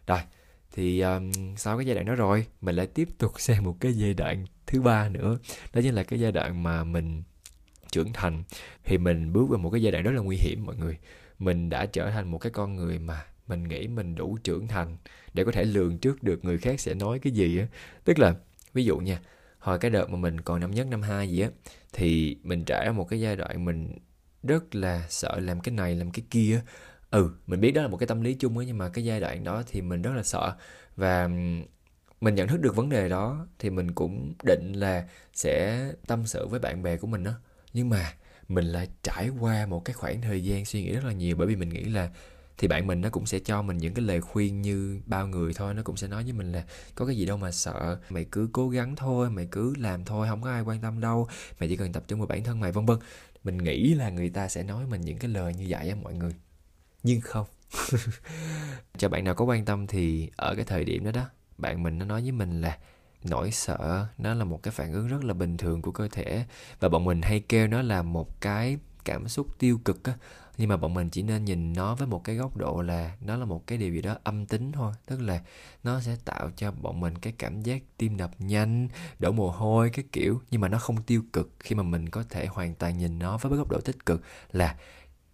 rồi 0.09 0.19
thì 0.71 1.01
um, 1.01 1.31
sau 1.57 1.77
cái 1.77 1.85
giai 1.85 1.95
đoạn 1.95 2.05
đó 2.05 2.15
rồi 2.15 2.45
mình 2.61 2.75
lại 2.75 2.87
tiếp 2.87 3.07
tục 3.17 3.31
sang 3.37 3.63
một 3.63 3.77
cái 3.79 3.93
giai 3.93 4.13
đoạn 4.13 4.45
thứ 4.67 4.81
ba 4.81 5.09
nữa. 5.09 5.37
Đó 5.73 5.81
chính 5.81 5.95
là 5.95 6.03
cái 6.03 6.19
giai 6.19 6.31
đoạn 6.31 6.63
mà 6.63 6.83
mình 6.83 7.23
trưởng 7.91 8.13
thành. 8.13 8.43
Thì 8.83 8.97
mình 8.97 9.33
bước 9.33 9.49
vào 9.49 9.59
một 9.59 9.69
cái 9.69 9.81
giai 9.81 9.91
đoạn 9.91 10.03
rất 10.03 10.11
là 10.11 10.21
nguy 10.21 10.37
hiểm 10.37 10.65
mọi 10.65 10.75
người. 10.75 10.97
Mình 11.39 11.69
đã 11.69 11.85
trở 11.85 12.09
thành 12.09 12.31
một 12.31 12.37
cái 12.37 12.51
con 12.51 12.75
người 12.75 12.99
mà 12.99 13.25
mình 13.47 13.67
nghĩ 13.67 13.87
mình 13.87 14.15
đủ 14.15 14.37
trưởng 14.43 14.67
thành 14.67 14.97
để 15.33 15.43
có 15.43 15.51
thể 15.51 15.63
lường 15.63 15.97
trước 15.97 16.23
được 16.23 16.45
người 16.45 16.57
khác 16.57 16.79
sẽ 16.79 16.93
nói 16.93 17.19
cái 17.19 17.33
gì 17.33 17.59
á. 17.59 17.67
Tức 18.03 18.19
là 18.19 18.35
ví 18.73 18.85
dụ 18.85 18.97
nha 18.97 19.19
hồi 19.59 19.79
cái 19.79 19.91
đợt 19.91 20.09
mà 20.09 20.17
mình 20.17 20.41
còn 20.41 20.59
năm 20.59 20.71
nhất 20.71 20.87
năm 20.87 21.01
hai 21.01 21.29
gì 21.29 21.41
á 21.41 21.49
thì 21.93 22.37
mình 22.43 22.63
trải 22.65 22.91
một 22.91 23.09
cái 23.09 23.19
giai 23.19 23.35
đoạn 23.35 23.65
mình 23.65 23.97
rất 24.43 24.75
là 24.75 25.05
sợ 25.09 25.39
làm 25.39 25.59
cái 25.59 25.75
này 25.75 25.95
làm 25.95 26.11
cái 26.11 26.25
kia 26.29 26.61
ừ 27.11 27.31
mình 27.47 27.61
biết 27.61 27.71
đó 27.71 27.81
là 27.81 27.87
một 27.87 27.97
cái 27.97 28.07
tâm 28.07 28.21
lý 28.21 28.33
chung 28.33 28.57
ấy 28.57 28.65
nhưng 28.65 28.77
mà 28.77 28.89
cái 28.89 29.05
giai 29.05 29.19
đoạn 29.19 29.43
đó 29.43 29.63
thì 29.67 29.81
mình 29.81 30.01
rất 30.01 30.11
là 30.15 30.23
sợ. 30.23 30.55
Và 30.95 31.27
mình 32.21 32.35
nhận 32.35 32.47
thức 32.47 32.61
được 32.61 32.75
vấn 32.75 32.89
đề 32.89 33.09
đó 33.09 33.47
thì 33.59 33.69
mình 33.69 33.91
cũng 33.91 34.33
định 34.43 34.73
là 34.73 35.07
sẽ 35.33 35.85
tâm 36.07 36.25
sự 36.27 36.47
với 36.47 36.59
bạn 36.59 36.83
bè 36.83 36.97
của 36.97 37.07
mình 37.07 37.23
đó 37.23 37.31
nhưng 37.73 37.89
mà 37.89 38.13
mình 38.47 38.65
lại 38.65 38.87
trải 39.03 39.29
qua 39.29 39.65
một 39.65 39.85
cái 39.85 39.93
khoảng 39.93 40.21
thời 40.21 40.43
gian 40.43 40.65
suy 40.65 40.83
nghĩ 40.83 40.91
rất 40.91 41.05
là 41.05 41.13
nhiều, 41.13 41.35
bởi 41.35 41.47
vì 41.47 41.55
mình 41.55 41.69
nghĩ 41.69 41.83
là 41.83 42.09
thì 42.57 42.67
bạn 42.67 42.87
mình 42.87 43.01
nó 43.01 43.09
cũng 43.09 43.25
sẽ 43.25 43.39
cho 43.39 43.61
mình 43.61 43.77
những 43.77 43.93
cái 43.93 44.05
lời 44.05 44.21
khuyên 44.21 44.61
như 44.61 45.01
bao 45.05 45.27
người 45.27 45.53
thôi, 45.53 45.73
nó 45.73 45.81
cũng 45.83 45.97
sẽ 45.97 46.07
nói 46.07 46.23
với 46.23 46.33
mình 46.33 46.51
là 46.51 46.63
có 46.95 47.05
cái 47.05 47.15
gì 47.17 47.25
đâu 47.25 47.37
mà 47.37 47.51
sợ, 47.51 47.99
mày 48.09 48.25
cứ 48.31 48.49
cố 48.53 48.69
gắng 48.69 48.95
thôi, 48.95 49.29
mày 49.29 49.47
cứ 49.51 49.73
làm 49.77 50.05
thôi 50.05 50.27
không 50.29 50.41
có 50.41 50.49
ai 50.49 50.61
quan 50.61 50.81
tâm 50.81 50.99
đâu, 50.99 51.27
mày 51.59 51.69
chỉ 51.69 51.75
cần 51.75 51.93
tập 51.93 52.03
trung 52.07 52.19
vào 52.19 52.27
bản 52.27 52.43
thân 52.43 52.59
mày, 52.59 52.71
vân 52.71 52.85
vân. 52.85 52.97
Mình 53.43 53.57
nghĩ 53.57 53.93
là 53.93 54.09
người 54.09 54.29
ta 54.29 54.47
sẽ 54.47 54.63
nói 54.63 54.85
mình 54.87 55.01
những 55.01 55.17
cái 55.17 55.31
lời 55.31 55.53
như 55.53 55.65
vậy 55.69 55.89
á 55.89 55.95
mọi 56.03 56.13
người 56.13 56.33
nhưng 57.03 57.21
không. 57.21 57.45
Cho 58.97 59.09
bạn 59.09 59.23
nào 59.23 59.35
có 59.35 59.45
quan 59.45 59.65
tâm 59.65 59.87
thì 59.87 60.29
ở 60.35 60.55
cái 60.55 60.65
thời 60.65 60.83
điểm 60.83 61.03
đó 61.03 61.11
đó, 61.11 61.25
bạn 61.57 61.83
mình 61.83 61.97
nó 61.97 62.05
nói 62.05 62.21
với 62.21 62.31
mình 62.31 62.61
là 62.61 62.77
nỗi 63.23 63.51
sợ 63.51 64.05
nó 64.17 64.33
là 64.33 64.45
một 64.45 64.63
cái 64.63 64.71
phản 64.71 64.93
ứng 64.93 65.07
rất 65.07 65.23
là 65.23 65.33
bình 65.33 65.57
thường 65.57 65.81
của 65.81 65.91
cơ 65.91 66.07
thể. 66.11 66.45
Và 66.79 66.89
bọn 66.89 67.05
mình 67.05 67.21
hay 67.21 67.39
kêu 67.39 67.67
nó 67.67 67.81
là 67.81 68.01
một 68.01 68.41
cái 68.41 68.77
cảm 69.05 69.27
xúc 69.27 69.59
tiêu 69.59 69.79
cực 69.85 70.03
á. 70.03 70.13
Nhưng 70.57 70.69
mà 70.69 70.77
bọn 70.77 70.93
mình 70.93 71.09
chỉ 71.09 71.21
nên 71.21 71.45
nhìn 71.45 71.73
nó 71.73 71.95
với 71.95 72.07
một 72.07 72.23
cái 72.23 72.35
góc 72.35 72.57
độ 72.57 72.81
là 72.81 73.15
nó 73.21 73.35
là 73.35 73.45
một 73.45 73.67
cái 73.67 73.77
điều 73.77 73.93
gì 73.93 74.01
đó 74.01 74.15
âm 74.23 74.45
tính 74.45 74.71
thôi. 74.71 74.93
Tức 75.05 75.21
là 75.21 75.41
nó 75.83 75.99
sẽ 75.99 76.15
tạo 76.25 76.51
cho 76.55 76.71
bọn 76.71 76.99
mình 76.99 77.17
cái 77.17 77.33
cảm 77.37 77.61
giác 77.61 77.83
tim 77.97 78.17
đập 78.17 78.31
nhanh, 78.39 78.87
đổ 79.19 79.31
mồ 79.31 79.51
hôi 79.51 79.89
cái 79.89 80.05
kiểu. 80.11 80.41
Nhưng 80.51 80.61
mà 80.61 80.67
nó 80.67 80.77
không 80.79 81.03
tiêu 81.03 81.23
cực 81.33 81.51
khi 81.59 81.75
mà 81.75 81.83
mình 81.83 82.09
có 82.09 82.23
thể 82.29 82.45
hoàn 82.45 82.75
toàn 82.75 82.97
nhìn 82.97 83.19
nó 83.19 83.37
với 83.37 83.49
cái 83.49 83.57
góc 83.57 83.69
độ 83.71 83.79
tích 83.81 84.05
cực 84.05 84.21
là 84.51 84.75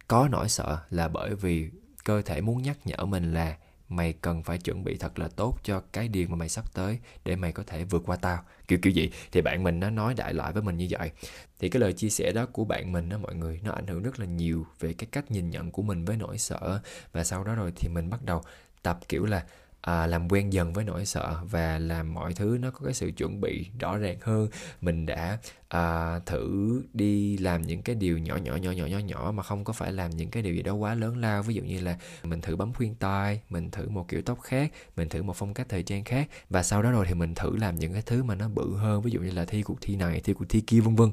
có 0.08 0.28
nỗi 0.30 0.48
sợ 0.48 0.78
là 0.90 1.08
bởi 1.08 1.34
vì 1.34 1.70
cơ 2.04 2.22
thể 2.22 2.40
muốn 2.40 2.62
nhắc 2.62 2.78
nhở 2.84 3.04
mình 3.04 3.34
là 3.34 3.56
mày 3.88 4.12
cần 4.12 4.42
phải 4.42 4.58
chuẩn 4.58 4.84
bị 4.84 4.96
thật 4.96 5.18
là 5.18 5.28
tốt 5.36 5.58
cho 5.62 5.82
cái 5.92 6.08
điều 6.08 6.28
mà 6.28 6.36
mày 6.36 6.48
sắp 6.48 6.74
tới 6.74 6.98
để 7.24 7.36
mày 7.36 7.52
có 7.52 7.62
thể 7.66 7.84
vượt 7.84 8.02
qua 8.06 8.16
tao. 8.16 8.44
Kiểu 8.68 8.78
kiểu 8.82 8.92
gì? 8.92 9.10
Thì 9.32 9.40
bạn 9.40 9.62
mình 9.62 9.80
nó 9.80 9.90
nói 9.90 10.14
đại 10.14 10.34
loại 10.34 10.52
với 10.52 10.62
mình 10.62 10.76
như 10.76 10.86
vậy. 10.90 11.10
Thì 11.58 11.68
cái 11.68 11.80
lời 11.80 11.92
chia 11.92 12.10
sẻ 12.10 12.32
đó 12.32 12.46
của 12.52 12.64
bạn 12.64 12.92
mình 12.92 13.08
đó 13.08 13.18
mọi 13.18 13.34
người, 13.34 13.60
nó 13.64 13.72
ảnh 13.72 13.86
hưởng 13.86 14.02
rất 14.02 14.20
là 14.20 14.26
nhiều 14.26 14.66
về 14.80 14.92
cái 14.92 15.06
cách 15.12 15.30
nhìn 15.30 15.50
nhận 15.50 15.70
của 15.70 15.82
mình 15.82 16.04
với 16.04 16.16
nỗi 16.16 16.38
sợ. 16.38 16.80
Và 17.12 17.24
sau 17.24 17.44
đó 17.44 17.54
rồi 17.54 17.72
thì 17.76 17.88
mình 17.88 18.10
bắt 18.10 18.22
đầu 18.22 18.42
tập 18.82 18.98
kiểu 19.08 19.24
là 19.24 19.44
à, 19.86 20.06
làm 20.06 20.32
quen 20.32 20.52
dần 20.52 20.72
với 20.72 20.84
nỗi 20.84 21.06
sợ 21.06 21.36
và 21.50 21.78
làm 21.78 22.14
mọi 22.14 22.34
thứ 22.34 22.58
nó 22.60 22.70
có 22.70 22.80
cái 22.84 22.94
sự 22.94 23.10
chuẩn 23.16 23.40
bị 23.40 23.66
rõ 23.80 23.96
ràng 23.96 24.16
hơn. 24.22 24.48
Mình 24.80 25.06
đã 25.06 25.38
à, 25.68 26.18
thử 26.26 26.82
đi 26.92 27.38
làm 27.38 27.62
những 27.62 27.82
cái 27.82 27.96
điều 27.96 28.18
nhỏ 28.18 28.36
nhỏ 28.36 28.56
nhỏ 28.56 28.70
nhỏ 28.70 28.86
nhỏ 28.86 28.98
nhỏ 28.98 29.32
mà 29.34 29.42
không 29.42 29.64
có 29.64 29.72
phải 29.72 29.92
làm 29.92 30.10
những 30.10 30.30
cái 30.30 30.42
điều 30.42 30.54
gì 30.54 30.62
đó 30.62 30.74
quá 30.74 30.94
lớn 30.94 31.16
lao. 31.16 31.42
Ví 31.42 31.54
dụ 31.54 31.62
như 31.62 31.80
là 31.80 31.96
mình 32.22 32.40
thử 32.40 32.56
bấm 32.56 32.72
khuyên 32.74 32.94
tai 32.94 33.40
mình 33.48 33.70
thử 33.70 33.88
một 33.88 34.08
kiểu 34.08 34.22
tóc 34.22 34.40
khác 34.42 34.72
mình 34.96 35.08
thử 35.08 35.22
một 35.22 35.36
phong 35.36 35.54
cách 35.54 35.66
thời 35.68 35.82
trang 35.82 36.04
khác. 36.04 36.28
Và 36.50 36.62
sau 36.62 36.82
đó 36.82 36.90
rồi 36.90 37.06
thì 37.08 37.14
mình 37.14 37.34
thử 37.34 37.56
làm 37.56 37.76
những 37.76 37.92
cái 37.92 38.02
thứ 38.06 38.22
mà 38.22 38.34
nó 38.34 38.48
bự 38.48 38.76
hơn 38.76 39.02
ví 39.02 39.10
dụ 39.10 39.20
như 39.20 39.30
là 39.30 39.44
thi 39.44 39.62
cuộc 39.62 39.80
thi 39.80 39.96
này 39.96 40.20
thi 40.24 40.32
cuộc 40.32 40.48
thi 40.48 40.60
kia 40.66 40.80
vân 40.80 40.96
vân. 40.96 41.10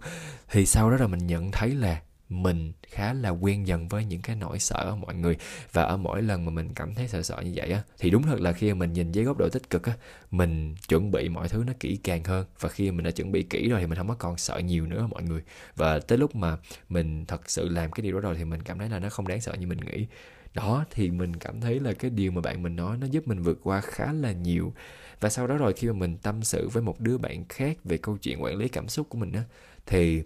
Thì 0.52 0.66
sau 0.66 0.92
đó 0.92 0.98
rồi 0.98 1.08
mình 1.08 1.28
nhận 1.28 1.52
thấy 1.52 1.70
là 1.70 2.02
mình 2.30 2.74
khá 2.88 3.14
là 3.14 3.30
quen 3.30 3.68
dần 3.68 3.88
với 3.88 4.06
những 4.06 4.22
cái 4.22 4.36
nỗi 4.36 4.60
sợ 4.60 4.76
ở 4.76 4.96
mọi 4.96 5.16
người. 5.16 5.38
Và 5.72 5.84
ở 5.84 5.98
mỗi 5.98 6.22
lần 6.22 6.46
mà 6.46 6.52
mình 6.52 6.70
cảm 6.76 6.94
thấy 6.96 7.08
sợ 7.08 7.22
sợ 7.22 7.42
như 7.42 7.52
vậy 7.56 7.72
á, 7.72 7.82
thì 8.00 8.10
đúng 8.10 8.24
thật 8.24 8.42
là 8.42 8.52
khi 8.52 8.74
mà 8.74 8.80
mình 8.80 8.94
nhìn 8.94 9.12
với 9.12 9.24
góc 9.24 9.38
độ 9.38 9.50
tích 9.50 9.70
cực 9.70 9.84
á, 9.84 9.94
mình 10.32 10.76
chuẩn 10.88 11.12
bị 11.12 11.30
mọi 11.30 11.50
thứ 11.50 11.64
nó 11.68 11.74
kỹ 11.80 12.00
càng 12.04 12.24
hơn. 12.24 12.46
Và 12.60 12.70
khi 12.70 12.92
mình 12.92 13.06
đã 13.06 13.12
chuẩn 13.12 13.32
bị 13.32 13.44
kỹ 13.44 13.70
rồi 13.70 13.80
thì 13.80 13.88
mình 13.88 13.98
không 13.98 14.08
có 14.08 14.16
còn 14.16 14.38
sợ 14.38 14.58
nhiều 14.58 14.86
nữa 14.86 15.08
mọi 15.12 15.24
người. 15.24 15.42
Và 15.76 16.00
tới 16.00 16.18
lúc 16.18 16.36
mà 16.36 16.58
mình 16.90 17.26
thật 17.26 17.50
sự 17.50 17.70
làm 17.70 17.92
cái 17.92 18.02
điều 18.04 18.14
đó 18.14 18.20
rồi 18.20 18.36
thì 18.38 18.46
mình 18.46 18.62
cảm 18.62 18.80
thấy 18.80 18.90
là 18.90 19.00
nó 19.00 19.10
không 19.10 19.28
đáng 19.28 19.42
sợ 19.42 19.54
như 19.54 19.68
mình 19.68 19.80
nghĩ. 19.80 20.08
Đó, 20.54 20.86
thì 20.92 21.12
mình 21.12 21.36
cảm 21.36 21.62
thấy 21.62 21.80
là 21.80 21.94
cái 21.94 22.12
điều 22.12 22.32
mà 22.32 22.42
bạn 22.42 22.64
mình 22.64 22.76
nói 22.76 22.98
nó 22.98 23.08
giúp 23.12 23.28
mình 23.28 23.42
vượt 23.42 23.60
qua 23.64 23.82
khá 23.82 24.14
là 24.14 24.32
nhiều. 24.32 24.74
Và 25.20 25.30
sau 25.30 25.48
đó 25.48 25.58
rồi 25.58 25.74
khi 25.74 25.88
mà 25.88 25.94
mình 25.94 26.18
tâm 26.18 26.44
sự 26.44 26.70
với 26.70 26.84
một 26.84 27.00
đứa 27.00 27.18
bạn 27.18 27.46
khác 27.50 27.78
về 27.84 27.98
câu 27.98 28.18
chuyện 28.18 28.44
quản 28.44 28.58
lý 28.58 28.68
cảm 28.68 28.90
xúc 28.90 29.10
của 29.10 29.18
mình 29.18 29.32
á, 29.32 29.44
thì 29.86 30.24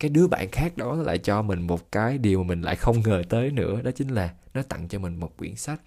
cái 0.00 0.08
đứa 0.08 0.26
bạn 0.26 0.48
khác 0.52 0.76
đó 0.76 0.94
lại 0.94 1.18
cho 1.18 1.42
mình 1.42 1.60
một 1.60 1.92
cái 1.92 2.18
điều 2.18 2.42
mà 2.42 2.48
mình 2.48 2.62
lại 2.62 2.76
không 2.76 3.00
ngờ 3.00 3.22
tới 3.28 3.50
nữa 3.50 3.82
đó 3.82 3.90
chính 3.90 4.08
là 4.08 4.30
nó 4.54 4.62
tặng 4.62 4.88
cho 4.88 4.98
mình 4.98 5.20
một 5.20 5.36
quyển 5.36 5.56
sách. 5.56 5.80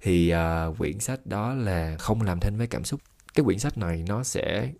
Thì 0.00 0.34
uh, 0.34 0.78
quyển 0.78 0.98
sách 0.98 1.26
đó 1.26 1.54
là 1.54 1.96
không 1.98 2.22
làm 2.22 2.40
thêm 2.40 2.56
với 2.58 2.66
cảm 2.66 2.84
xúc. 2.84 3.00
Cái 3.34 3.44
quyển 3.44 3.58
sách 3.58 3.78
này 3.78 4.04
nó 4.08 4.24
sẽ 4.24 4.70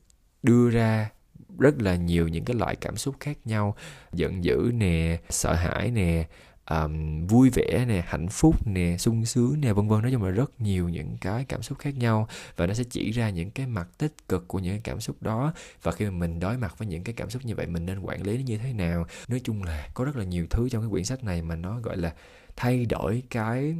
đưa 0.43 0.71
ra 0.71 1.11
rất 1.59 1.83
là 1.83 1.97
nhiều 1.97 2.29
những 2.29 2.45
cái 2.45 2.57
loại 2.57 2.77
cảm 2.77 2.97
xúc 2.97 3.15
khác 3.21 3.39
nhau 3.45 3.77
giận 4.13 4.45
dữ 4.45 4.71
nè 4.75 5.19
sợ 5.31 5.55
hãi 5.55 5.91
nè 5.91 6.29
um, 6.71 7.27
vui 7.27 7.51
vẻ 7.51 7.85
nè 7.89 8.05
hạnh 8.07 8.29
phúc 8.29 8.67
nè 8.67 8.97
sung 8.99 9.25
sướng 9.25 9.61
nè 9.61 9.73
vân 9.73 9.89
vân. 9.89 10.03
Nói 10.03 10.13
chung 10.13 10.23
là 10.23 10.31
rất 10.31 10.61
nhiều 10.61 10.89
những 10.89 11.17
cái 11.21 11.45
cảm 11.45 11.63
xúc 11.63 11.79
khác 11.79 11.97
nhau 11.97 12.29
và 12.57 12.67
nó 12.67 12.75
sẽ 12.75 12.85
chỉ 12.91 13.11
ra 13.11 13.31
những 13.31 13.51
cái 13.51 13.67
mặt 13.67 13.89
tích 13.99 14.29
cực 14.29 14.49
của 14.49 14.59
những 14.59 14.73
cái 14.73 14.81
cảm 14.85 15.01
xúc 15.01 15.17
đó. 15.21 15.53
Và 15.83 15.93
khi 15.93 16.05
mà 16.05 16.11
mình 16.11 16.41
đối 16.41 16.59
mặt 16.59 16.79
với 16.79 16.89
những 16.89 17.05
cái 17.05 17.15
cảm 17.15 17.31
xúc 17.31 17.45
như 17.45 17.55
vậy 17.55 17.67
mình 17.67 17.87
nên 17.87 18.01
quản 18.01 18.23
lý 18.23 18.37
nó 18.37 18.43
như 18.47 18.59
thế 18.59 18.73
nào? 18.73 19.07
Nói 19.29 19.41
chung 19.45 19.63
là 19.63 19.89
có 19.95 20.05
rất 20.05 20.17
là 20.17 20.25
nhiều 20.25 20.47
thứ 20.51 20.69
trong 20.69 20.83
cái 20.83 20.91
quyển 20.91 21.05
sách 21.05 21.25
này 21.25 21.43
mà 21.43 21.57
nó 21.57 21.81
gọi 21.81 21.97
là 21.97 22.15
thay 22.57 22.87
đổi 22.87 23.23
cái 23.31 23.77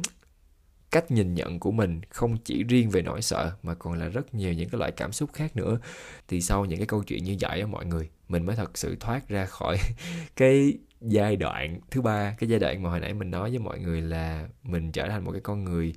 cách 0.91 1.11
nhìn 1.11 1.35
nhận 1.35 1.59
của 1.59 1.71
mình 1.71 2.01
không 2.09 2.37
chỉ 2.37 2.63
riêng 2.63 2.89
về 2.89 3.01
nỗi 3.01 3.21
sợ 3.21 3.51
mà 3.63 3.75
còn 3.75 3.93
là 3.93 4.07
rất 4.07 4.35
nhiều 4.35 4.53
những 4.53 4.69
cái 4.69 4.79
loại 4.79 4.91
cảm 4.91 5.11
xúc 5.11 5.29
khác 5.33 5.55
nữa. 5.55 5.79
Thì 6.27 6.41
sau 6.41 6.65
những 6.65 6.79
cái 6.79 6.87
câu 6.87 7.03
chuyện 7.03 7.23
như 7.23 7.37
vậy 7.39 7.61
á 7.61 7.67
mọi 7.67 7.85
người 7.85 8.09
mình 8.27 8.45
mới 8.45 8.55
thật 8.55 8.77
sự 8.77 8.95
thoát 8.99 9.29
ra 9.29 9.45
khỏi 9.45 9.77
cái 10.35 10.77
giai 11.01 11.35
đoạn 11.35 11.79
thứ 11.91 12.01
ba, 12.01 12.35
cái 12.39 12.49
giai 12.49 12.59
đoạn 12.59 12.83
mà 12.83 12.89
hồi 12.89 12.99
nãy 12.99 13.13
mình 13.13 13.31
nói 13.31 13.49
với 13.49 13.59
mọi 13.59 13.79
người 13.79 14.01
là 14.01 14.47
mình 14.63 14.91
trở 14.91 15.09
thành 15.09 15.25
một 15.25 15.31
cái 15.31 15.41
con 15.41 15.63
người 15.63 15.93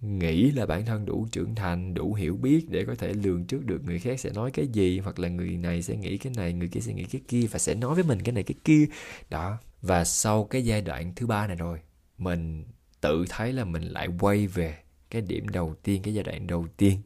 nghĩ 0.00 0.50
là 0.50 0.66
bản 0.66 0.86
thân 0.86 1.06
đủ 1.06 1.26
trưởng 1.32 1.54
thành, 1.54 1.94
đủ 1.94 2.14
hiểu 2.14 2.36
biết 2.36 2.66
để 2.68 2.84
có 2.84 2.94
thể 2.94 3.12
lường 3.12 3.44
trước 3.44 3.66
được 3.66 3.84
người 3.84 3.98
khác 3.98 4.20
sẽ 4.20 4.30
nói 4.30 4.50
cái 4.50 4.66
gì, 4.66 4.98
hoặc 4.98 5.18
là 5.18 5.28
người 5.28 5.56
này 5.56 5.82
sẽ 5.82 5.96
nghĩ 5.96 6.18
cái 6.18 6.32
này, 6.36 6.52
người 6.52 6.68
kia 6.68 6.80
sẽ 6.80 6.92
nghĩ 6.92 7.04
cái 7.04 7.20
kia, 7.28 7.46
và 7.50 7.58
sẽ 7.58 7.74
nói 7.74 7.94
với 7.94 8.04
mình 8.04 8.22
cái 8.22 8.32
này 8.32 8.42
cái 8.42 8.54
kia. 8.64 8.86
Đó, 9.30 9.58
và 9.82 10.04
sau 10.04 10.44
cái 10.44 10.64
giai 10.64 10.80
đoạn 10.80 11.12
thứ 11.16 11.26
ba 11.26 11.46
này 11.46 11.56
rồi, 11.56 11.78
mình 12.18 12.64
tự 13.00 13.24
thấy 13.28 13.52
là 13.52 13.64
mình 13.64 13.82
lại 13.82 14.08
quay 14.20 14.46
về 14.46 14.78
cái 15.10 15.22
điểm 15.22 15.48
đầu 15.48 15.74
tiên, 15.82 16.02
cái 16.02 16.14
giai 16.14 16.24
đoạn 16.24 16.46
đầu 16.46 16.66
tiên. 16.76 16.98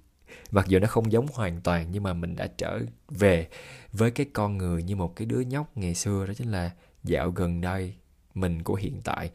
Mặc 0.51 0.67
dù 0.69 0.79
nó 0.79 0.87
không 0.87 1.13
giống 1.13 1.27
hoàn 1.33 1.61
toàn, 1.61 1.87
nhưng 1.91 2.03
mà 2.03 2.13
mình 2.13 2.37
đã 2.37 2.47
trở 2.59 2.81
về 3.09 3.49
với 3.93 4.11
cái 4.11 4.27
con 4.33 4.59
người 4.59 4.83
như 4.83 4.97
một 4.97 5.17
cái 5.17 5.27
đứa 5.27 5.41
nhóc 5.41 5.77
ngày 5.77 5.95
xưa, 5.95 6.27
đó 6.27 6.35
chính 6.35 6.51
là 6.51 6.71
dạo 7.07 7.31
gần 7.31 7.61
đây, 7.61 7.95
mình 8.35 8.63
của 8.63 8.75
hiện 8.75 9.01
tại 9.05 9.31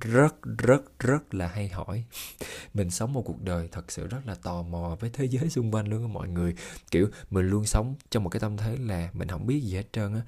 rất 0.00 0.34
rất 0.58 0.98
rất 0.98 1.34
là 1.34 1.46
hay 1.46 1.68
hỏi. 1.68 2.04
Mình 2.74 2.90
sống 2.90 3.12
một 3.12 3.22
cuộc 3.22 3.42
đời 3.42 3.68
thật 3.72 3.92
sự 3.92 4.06
rất 4.06 4.26
là 4.26 4.34
tò 4.34 4.62
mò 4.62 4.96
với 5.00 5.10
thế 5.10 5.24
giới 5.24 5.50
xung 5.50 5.74
quanh 5.74 5.88
luôn 5.88 6.02
á 6.02 6.08
mọi 6.12 6.28
người. 6.28 6.54
Kiểu, 6.90 7.08
mình 7.30 7.48
luôn 7.48 7.64
sống 7.64 7.94
trong 8.10 8.24
một 8.24 8.30
cái 8.30 8.40
tâm 8.40 8.56
thế 8.56 8.76
là 8.76 9.10
mình 9.12 9.28
không 9.28 9.46
biết 9.46 9.60
gì 9.60 9.74
hết 9.74 9.92
trơn 9.92 10.14
á. 10.14 10.20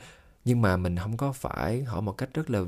Nhưng 0.45 0.63
mà 0.63 0.77
mình 0.77 0.97
không 0.97 1.17
có 1.17 1.33
phải 1.33 1.85
hỏi 1.85 2.03
một 2.03 2.13
cách 2.13 2.29
rất 2.35 2.51
là 2.51 2.61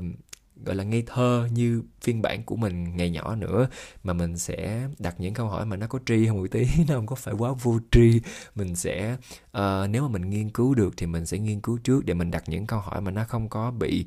gọi 0.65 0.75
là 0.75 0.83
ngây 0.83 1.03
thơ 1.07 1.47
như 1.51 1.83
phiên 2.01 2.21
bản 2.21 2.43
của 2.43 2.55
mình 2.55 2.97
ngày 2.97 3.09
nhỏ 3.09 3.35
nữa 3.35 3.67
mà 4.03 4.13
mình 4.13 4.37
sẽ 4.37 4.87
đặt 4.99 5.15
những 5.19 5.33
câu 5.33 5.47
hỏi 5.47 5.65
mà 5.65 5.75
nó 5.75 5.87
có 5.87 5.99
tri 6.05 6.25
hơn 6.25 6.37
một 6.37 6.47
tí 6.51 6.67
nó 6.87 6.95
không 6.95 7.07
có 7.07 7.15
phải 7.15 7.33
quá 7.33 7.53
vô 7.63 7.79
tri. 7.91 8.21
Mình 8.55 8.75
sẽ 8.75 9.17
uh, 9.57 9.89
nếu 9.89 10.03
mà 10.03 10.07
mình 10.07 10.29
nghiên 10.29 10.49
cứu 10.49 10.75
được 10.75 10.93
thì 10.97 11.05
mình 11.05 11.25
sẽ 11.25 11.39
nghiên 11.39 11.61
cứu 11.61 11.77
trước 11.83 12.05
để 12.05 12.13
mình 12.13 12.31
đặt 12.31 12.43
những 12.47 12.67
câu 12.67 12.79
hỏi 12.79 13.01
mà 13.01 13.11
nó 13.11 13.23
không 13.23 13.49
có 13.49 13.71
bị 13.71 14.05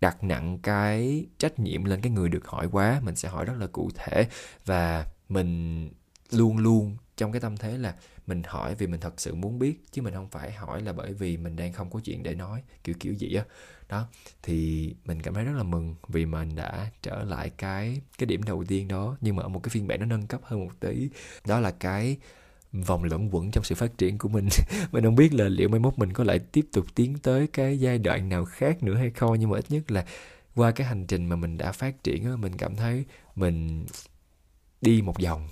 đặt 0.00 0.24
nặng 0.24 0.58
cái 0.62 1.26
trách 1.38 1.58
nhiệm 1.58 1.84
lên 1.84 2.00
cái 2.00 2.12
người 2.12 2.28
được 2.28 2.46
hỏi 2.46 2.68
quá. 2.72 3.00
Mình 3.04 3.16
sẽ 3.16 3.28
hỏi 3.28 3.44
rất 3.44 3.54
là 3.58 3.66
cụ 3.66 3.90
thể 3.94 4.28
và 4.64 5.06
mình 5.28 5.90
luôn 6.30 6.58
luôn 6.58 6.96
trong 7.16 7.32
cái 7.32 7.40
tâm 7.40 7.56
thế 7.56 7.78
là 7.78 7.94
mình 8.26 8.42
hỏi 8.46 8.74
vì 8.74 8.86
mình 8.86 9.00
thật 9.00 9.14
sự 9.20 9.34
muốn 9.34 9.58
biết, 9.58 9.84
chứ 9.92 10.02
mình 10.02 10.14
không 10.14 10.28
phải 10.30 10.52
hỏi 10.52 10.82
là 10.82 10.92
bởi 10.92 11.12
vì 11.12 11.36
mình 11.36 11.56
đang 11.56 11.72
không 11.72 11.90
có 11.90 12.00
chuyện 12.04 12.22
để 12.22 12.34
nói, 12.34 12.62
kiểu 12.84 12.94
kiểu 13.00 13.14
gì 13.14 13.34
á. 13.34 13.44
Đó, 13.88 14.06
thì 14.42 14.90
mình 15.04 15.22
cảm 15.22 15.34
thấy 15.34 15.44
rất 15.44 15.52
là 15.56 15.62
mừng 15.62 15.94
vì 16.08 16.26
mình 16.26 16.54
đã 16.54 16.90
trở 17.02 17.24
lại 17.24 17.50
cái 17.50 18.00
cái 18.18 18.26
điểm 18.26 18.42
đầu 18.42 18.64
tiên 18.68 18.88
đó, 18.88 19.16
nhưng 19.20 19.36
mà 19.36 19.42
ở 19.42 19.48
một 19.48 19.62
cái 19.62 19.70
phiên 19.70 19.86
bản 19.86 20.00
nó 20.00 20.06
nâng 20.06 20.26
cấp 20.26 20.40
hơn 20.44 20.60
một 20.60 20.72
tí. 20.80 21.08
Đó 21.46 21.60
là 21.60 21.70
cái 21.70 22.16
vòng 22.72 23.04
luẩn 23.04 23.30
quẩn 23.30 23.50
trong 23.50 23.64
sự 23.64 23.74
phát 23.74 23.98
triển 23.98 24.18
của 24.18 24.28
mình. 24.28 24.48
Mình 24.92 25.04
không 25.04 25.14
biết 25.16 25.34
là 25.34 25.48
liệu 25.48 25.68
mai 25.68 25.80
mốt 25.80 25.98
mình 25.98 26.12
có 26.12 26.24
lại 26.24 26.38
tiếp 26.38 26.66
tục 26.72 26.86
tiến 26.94 27.18
tới 27.22 27.46
cái 27.46 27.78
giai 27.78 27.98
đoạn 27.98 28.28
nào 28.28 28.44
khác 28.44 28.82
nữa 28.82 28.94
hay 28.94 29.10
không, 29.10 29.40
nhưng 29.40 29.50
mà 29.50 29.58
ít 29.58 29.64
nhất 29.68 29.90
là 29.90 30.04
qua 30.54 30.70
cái 30.70 30.86
hành 30.86 31.06
trình 31.06 31.26
mà 31.26 31.36
mình 31.36 31.58
đã 31.58 31.72
phát 31.72 32.04
triển 32.04 32.40
mình 32.40 32.56
cảm 32.56 32.76
thấy 32.76 33.04
mình 33.36 33.86
đi 34.80 35.02
một 35.02 35.20
vòng 35.22 35.48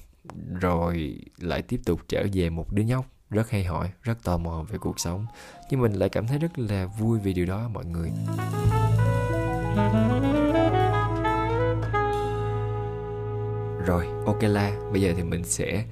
rồi 0.61 1.19
lại 1.39 1.63
tiếp 1.63 1.81
tục 1.85 2.01
trở 2.09 2.27
về 2.33 2.51
một 2.51 2.73
đứa 2.73 2.83
nhóc 2.83 3.07
rất 3.31 3.51
hay 3.51 3.65
hỏi, 3.65 3.91
rất 4.03 4.25
tò 4.25 4.39
mò 4.39 4.65
về 4.69 4.79
cuộc 4.79 5.01
sống. 5.01 5.27
Nhưng 5.71 5.81
mình 5.81 5.93
lại 5.93 6.09
cảm 6.09 6.27
thấy 6.27 6.39
rất 6.39 6.59
là 6.59 6.87
vui 6.87 7.19
vì 7.19 7.33
điều 7.33 7.47
đó, 7.47 7.69
mọi 7.69 7.85
người. 7.85 8.11
Rồi, 13.87 14.07
ok 14.27 14.43
la. 14.43 14.79
Bây 14.93 15.03
giờ 15.03 15.13
thì 15.17 15.23
mình 15.23 15.45
sẽ 15.45 15.85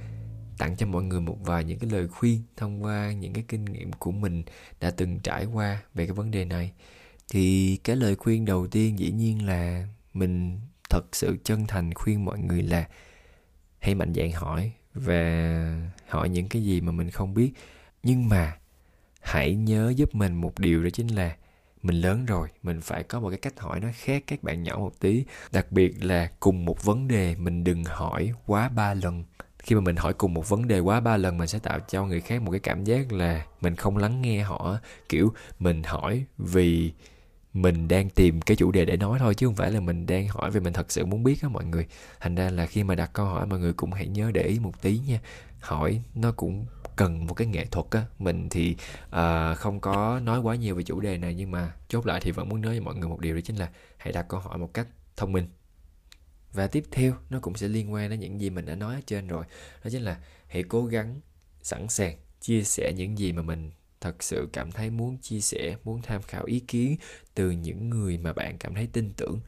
tặng 0.59 0.77
cho 0.77 0.87
mọi 0.87 1.03
người 1.03 1.21
một 1.21 1.37
vài 1.45 1.65
những 1.65 1.79
cái 1.79 1.91
lời 1.91 2.09
khuyên 2.09 2.43
thông 2.57 2.85
qua 2.85 3.13
những 3.13 3.33
cái 3.33 3.45
kinh 3.49 3.65
nghiệm 3.65 3.93
của 3.93 4.11
mình 4.11 4.43
đã 4.81 4.91
từng 4.91 5.21
trải 5.21 5.45
qua 5.45 5.83
về 5.95 6.07
cái 6.07 6.13
vấn 6.13 6.31
đề 6.31 6.45
này. 6.45 6.73
Thì 7.33 7.77
cái 7.85 7.97
lời 7.97 8.17
khuyên 8.17 8.45
đầu 8.45 8.67
tiên 8.67 8.99
dĩ 8.99 9.13
nhiên 9.13 9.47
là 9.47 9.87
mình 10.15 10.61
thật 10.91 11.05
sự 11.13 11.37
chân 11.45 11.67
thành 11.67 11.95
khuyên 11.95 12.25
mọi 12.25 12.39
người 12.39 12.63
là 12.63 12.89
hãy 13.81 13.95
mạnh 13.95 14.13
dạn 14.15 14.33
hỏi 14.33 14.73
và 14.95 15.91
hỏi 16.09 16.29
những 16.29 16.49
cái 16.49 16.63
gì 16.65 16.81
mà 16.81 16.93
mình 16.93 17.11
không 17.11 17.35
biết. 17.35 17.53
Nhưng 18.03 18.29
mà 18.29 18.57
hãy 19.21 19.55
nhớ 19.55 19.93
giúp 19.97 20.15
mình 20.15 20.35
một 20.35 20.59
điều 20.59 20.83
đó 20.85 20.91
chính 20.91 21.07
là 21.07 21.37
mình 21.83 22.01
lớn 22.01 22.27
rồi, 22.27 22.49
mình 22.63 22.81
phải 22.81 23.03
có 23.03 23.21
một 23.21 23.31
cái 23.31 23.39
cách 23.39 23.61
hỏi 23.61 23.81
nó 23.81 23.89
khác 23.95 24.25
các 24.27 24.43
bạn 24.43 24.63
nhỏ 24.63 24.77
một 24.79 25.01
tí. 25.01 25.25
Đặc 25.53 25.73
biệt 25.73 26.05
là 26.05 26.31
cùng 26.41 26.65
một 26.65 26.85
vấn 26.85 27.09
đề 27.09 27.35
mình 27.37 27.65
đừng 27.65 27.85
hỏi 27.85 28.33
quá 28.47 28.69
ba 28.69 28.95
lần. 28.95 29.25
Khi 29.59 29.75
mà 29.75 29.81
mình 29.81 29.97
hỏi 29.97 30.13
cùng 30.13 30.35
một 30.35 30.49
vấn 30.49 30.69
đề 30.69 30.79
quá 30.79 31.01
ba 31.01 31.17
lần, 31.17 31.39
mình 31.39 31.49
sẽ 31.49 31.59
tạo 31.59 31.81
cho 31.89 32.07
người 32.07 32.21
khác 32.21 32.43
một 32.43 32.51
cái 32.51 32.61
cảm 32.61 32.85
giác 32.85 33.13
là 33.13 33.47
mình 33.61 33.77
không 33.77 33.97
lắng 33.97 34.23
nghe 34.23 34.43
họ. 34.43 34.79
Kiểu, 35.09 35.33
mình 35.59 35.83
hỏi 35.83 36.25
vì 36.39 36.93
mình 37.55 37.89
đang 37.89 38.11
tìm 38.11 38.41
cái 38.41 38.57
chủ 38.57 38.73
đề 38.73 38.85
để 38.85 38.97
nói 38.97 39.19
thôi 39.19 39.35
chứ 39.35 39.47
không 39.47 39.55
phải 39.55 39.73
là 39.73 39.81
mình 39.81 40.07
đang 40.07 40.29
hỏi 40.29 40.51
vì 40.51 40.61
mình 40.61 40.73
thật 40.73 40.93
sự 40.93 41.07
muốn 41.07 41.23
biết 41.23 41.43
á 41.43 41.49
mọi 41.49 41.65
người. 41.65 41.87
Thành 42.21 42.35
ra 42.35 42.51
là 42.51 42.67
khi 42.67 42.85
mà 42.85 42.95
đặt 42.95 43.11
câu 43.13 43.27
hỏi 43.27 43.47
mọi 43.47 43.59
người 43.59 43.73
cũng 43.73 43.93
hãy 43.93 44.09
nhớ 44.09 44.31
để 44.35 44.43
ý 44.43 44.59
một 44.59 44.83
tí 44.83 44.99
nha. 44.99 45.21
Hỏi 45.61 46.03
nó 46.15 46.33
cũng 46.33 46.67
cần 46.97 47.27
một 47.27 47.35
cái 47.35 47.47
nghệ 47.47 47.65
thuật 47.65 47.87
á. 47.91 48.05
Mình 48.19 48.49
thì 48.49 48.77
uh, 49.07 49.59
không 49.59 49.81
có 49.81 50.21
nói 50.21 50.41
quá 50.41 50.55
nhiều 50.55 50.75
về 50.75 50.83
chủ 50.83 51.01
đề 51.01 51.19
này 51.19 51.35
nhưng 51.35 51.51
mà 51.51 51.73
chốt 51.89 52.07
lại 52.07 52.21
thì 52.23 52.31
vẫn 52.31 52.49
muốn 52.49 52.61
nói 52.61 52.71
với 52.71 52.81
mọi 52.81 52.95
người 52.95 53.09
một 53.09 53.21
điều 53.21 53.35
đó 53.35 53.41
chính 53.45 53.57
là 53.57 53.71
hãy 53.97 54.13
đặt 54.13 54.27
câu 54.29 54.41
hỏi 54.41 54.59
một 54.59 54.75
cách 54.75 54.87
thông 55.17 55.33
minh. 55.33 55.49
Và 56.53 56.67
tiếp 56.67 56.85
theo 56.91 57.13
nó 57.31 57.39
cũng 57.41 57.55
sẽ 57.55 57.69
liên 57.69 57.93
quan 57.93 58.11
đến 58.11 58.21
những 58.21 58.41
gì 58.41 58.51
mình 58.51 58.67
đã 58.67 58.75
nói 58.75 58.95
ở 58.95 59.01
trên 59.07 59.27
rồi. 59.27 59.45
Đó 59.85 59.91
chính 59.91 60.03
là 60.03 60.19
hãy 60.49 60.63
cố 60.63 60.85
gắng 60.85 61.21
sẵn 61.63 61.89
sàng 61.89 62.17
chia 62.41 62.63
sẻ 62.63 62.93
những 62.97 63.19
gì 63.19 63.33
mà 63.33 63.43
mình 63.43 63.71
thật 64.01 64.23
sự 64.23 64.49
cảm 64.53 64.73
thấy 64.73 64.91
muốn 64.91 65.19
chia 65.19 65.41
sẻ, 65.41 65.77
muốn 65.85 66.03
tham 66.03 66.23
khảo 66.23 66.45
ý 66.45 66.61
kiến 66.61 66.97
từ 67.35 67.51
những 67.51 67.91
người 67.91 68.19
mà 68.19 68.33
bạn 68.33 68.59
cảm 68.59 68.75
thấy 68.75 68.89
tin 68.93 69.13
tưởng. 69.17 69.41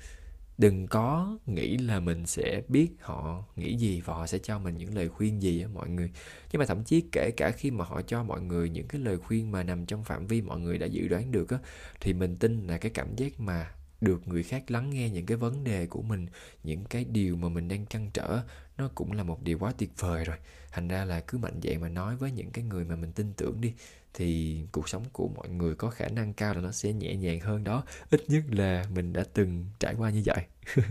Đừng 0.58 0.86
có 0.86 1.38
nghĩ 1.46 1.76
là 1.76 2.00
mình 2.00 2.26
sẽ 2.26 2.62
biết 2.68 2.88
họ 3.00 3.44
nghĩ 3.56 3.76
gì 3.76 4.00
và 4.00 4.14
họ 4.14 4.26
sẽ 4.26 4.38
cho 4.38 4.58
mình 4.58 4.76
những 4.76 4.94
lời 4.94 5.08
khuyên 5.08 5.42
gì 5.42 5.62
á 5.62 5.68
mọi 5.74 5.88
người. 5.88 6.10
Nhưng 6.52 6.60
mà 6.60 6.66
thậm 6.66 6.84
chí 6.84 7.04
kể 7.12 7.30
cả 7.36 7.50
khi 7.50 7.70
mà 7.70 7.84
họ 7.84 8.02
cho 8.02 8.22
mọi 8.22 8.40
người 8.40 8.70
những 8.70 8.88
cái 8.88 9.00
lời 9.00 9.18
khuyên 9.18 9.52
mà 9.52 9.62
nằm 9.62 9.86
trong 9.86 10.04
phạm 10.04 10.26
vi 10.26 10.42
mọi 10.42 10.60
người 10.60 10.78
đã 10.78 10.86
dự 10.86 11.08
đoán 11.08 11.30
được 11.30 11.50
á, 11.50 11.58
thì 12.00 12.12
mình 12.12 12.36
tin 12.36 12.66
là 12.66 12.78
cái 12.78 12.90
cảm 12.94 13.16
giác 13.16 13.40
mà 13.40 13.70
được 14.00 14.28
người 14.28 14.42
khác 14.42 14.70
lắng 14.70 14.90
nghe 14.90 15.10
những 15.10 15.26
cái 15.26 15.36
vấn 15.36 15.64
đề 15.64 15.86
của 15.86 16.02
mình, 16.02 16.26
những 16.64 16.84
cái 16.84 17.04
điều 17.04 17.36
mà 17.36 17.48
mình 17.48 17.68
đang 17.68 17.86
trăn 17.86 18.10
trở 18.14 18.42
nó 18.78 18.90
cũng 18.94 19.12
là 19.12 19.22
một 19.22 19.42
điều 19.42 19.58
quá 19.58 19.72
tuyệt 19.78 19.90
vời 19.98 20.24
rồi. 20.24 20.36
Thành 20.72 20.88
ra 20.88 21.04
là 21.04 21.20
cứ 21.20 21.38
mạnh 21.38 21.60
dạn 21.62 21.80
mà 21.80 21.88
nói 21.88 22.16
với 22.16 22.32
những 22.32 22.50
cái 22.50 22.64
người 22.64 22.84
mà 22.84 22.96
mình 22.96 23.12
tin 23.12 23.32
tưởng 23.32 23.60
đi 23.60 23.72
thì 24.14 24.60
cuộc 24.72 24.88
sống 24.88 25.04
của 25.12 25.28
mọi 25.28 25.48
người 25.48 25.74
có 25.74 25.90
khả 25.90 26.08
năng 26.08 26.32
cao 26.32 26.54
là 26.54 26.60
nó 26.60 26.72
sẽ 26.72 26.92
nhẹ 26.92 27.16
nhàng 27.16 27.40
hơn 27.40 27.64
đó. 27.64 27.84
Ít 28.10 28.24
nhất 28.28 28.42
là 28.50 28.84
mình 28.94 29.12
đã 29.12 29.24
từng 29.34 29.66
trải 29.80 29.94
qua 29.94 30.10
như 30.10 30.22
vậy. 30.24 30.44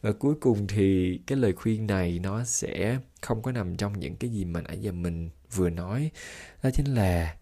Và 0.00 0.12
cuối 0.12 0.34
cùng 0.40 0.66
thì 0.66 1.18
cái 1.26 1.38
lời 1.38 1.52
khuyên 1.52 1.86
này 1.86 2.18
nó 2.22 2.44
sẽ 2.44 2.98
không 3.20 3.42
có 3.42 3.52
nằm 3.52 3.76
trong 3.76 4.00
những 4.00 4.16
cái 4.16 4.30
gì 4.30 4.44
mà 4.44 4.60
nãy 4.60 4.78
giờ 4.80 4.92
mình 4.92 5.30
vừa 5.54 5.70
nói. 5.70 6.10
Đó 6.62 6.70
chính 6.74 6.94
là 6.94 7.36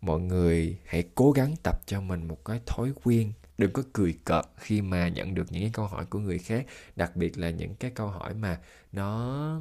mọi 0.00 0.20
người 0.20 0.78
hãy 0.84 1.04
cố 1.14 1.32
gắng 1.32 1.54
tập 1.62 1.80
cho 1.86 2.00
mình 2.00 2.28
một 2.28 2.44
cái 2.44 2.60
thói 2.66 2.92
quen. 3.04 3.32
Đừng 3.58 3.72
có 3.72 3.82
cười 3.92 4.14
cợt 4.24 4.44
khi 4.56 4.82
mà 4.82 5.08
nhận 5.08 5.34
được 5.34 5.52
những 5.52 5.62
cái 5.62 5.70
câu 5.74 5.86
hỏi 5.86 6.04
của 6.06 6.18
người 6.18 6.38
khác, 6.38 6.66
đặc 6.96 7.16
biệt 7.16 7.38
là 7.38 7.50
những 7.50 7.74
cái 7.74 7.90
câu 7.90 8.08
hỏi 8.08 8.34
mà 8.34 8.58
nó 8.92 9.60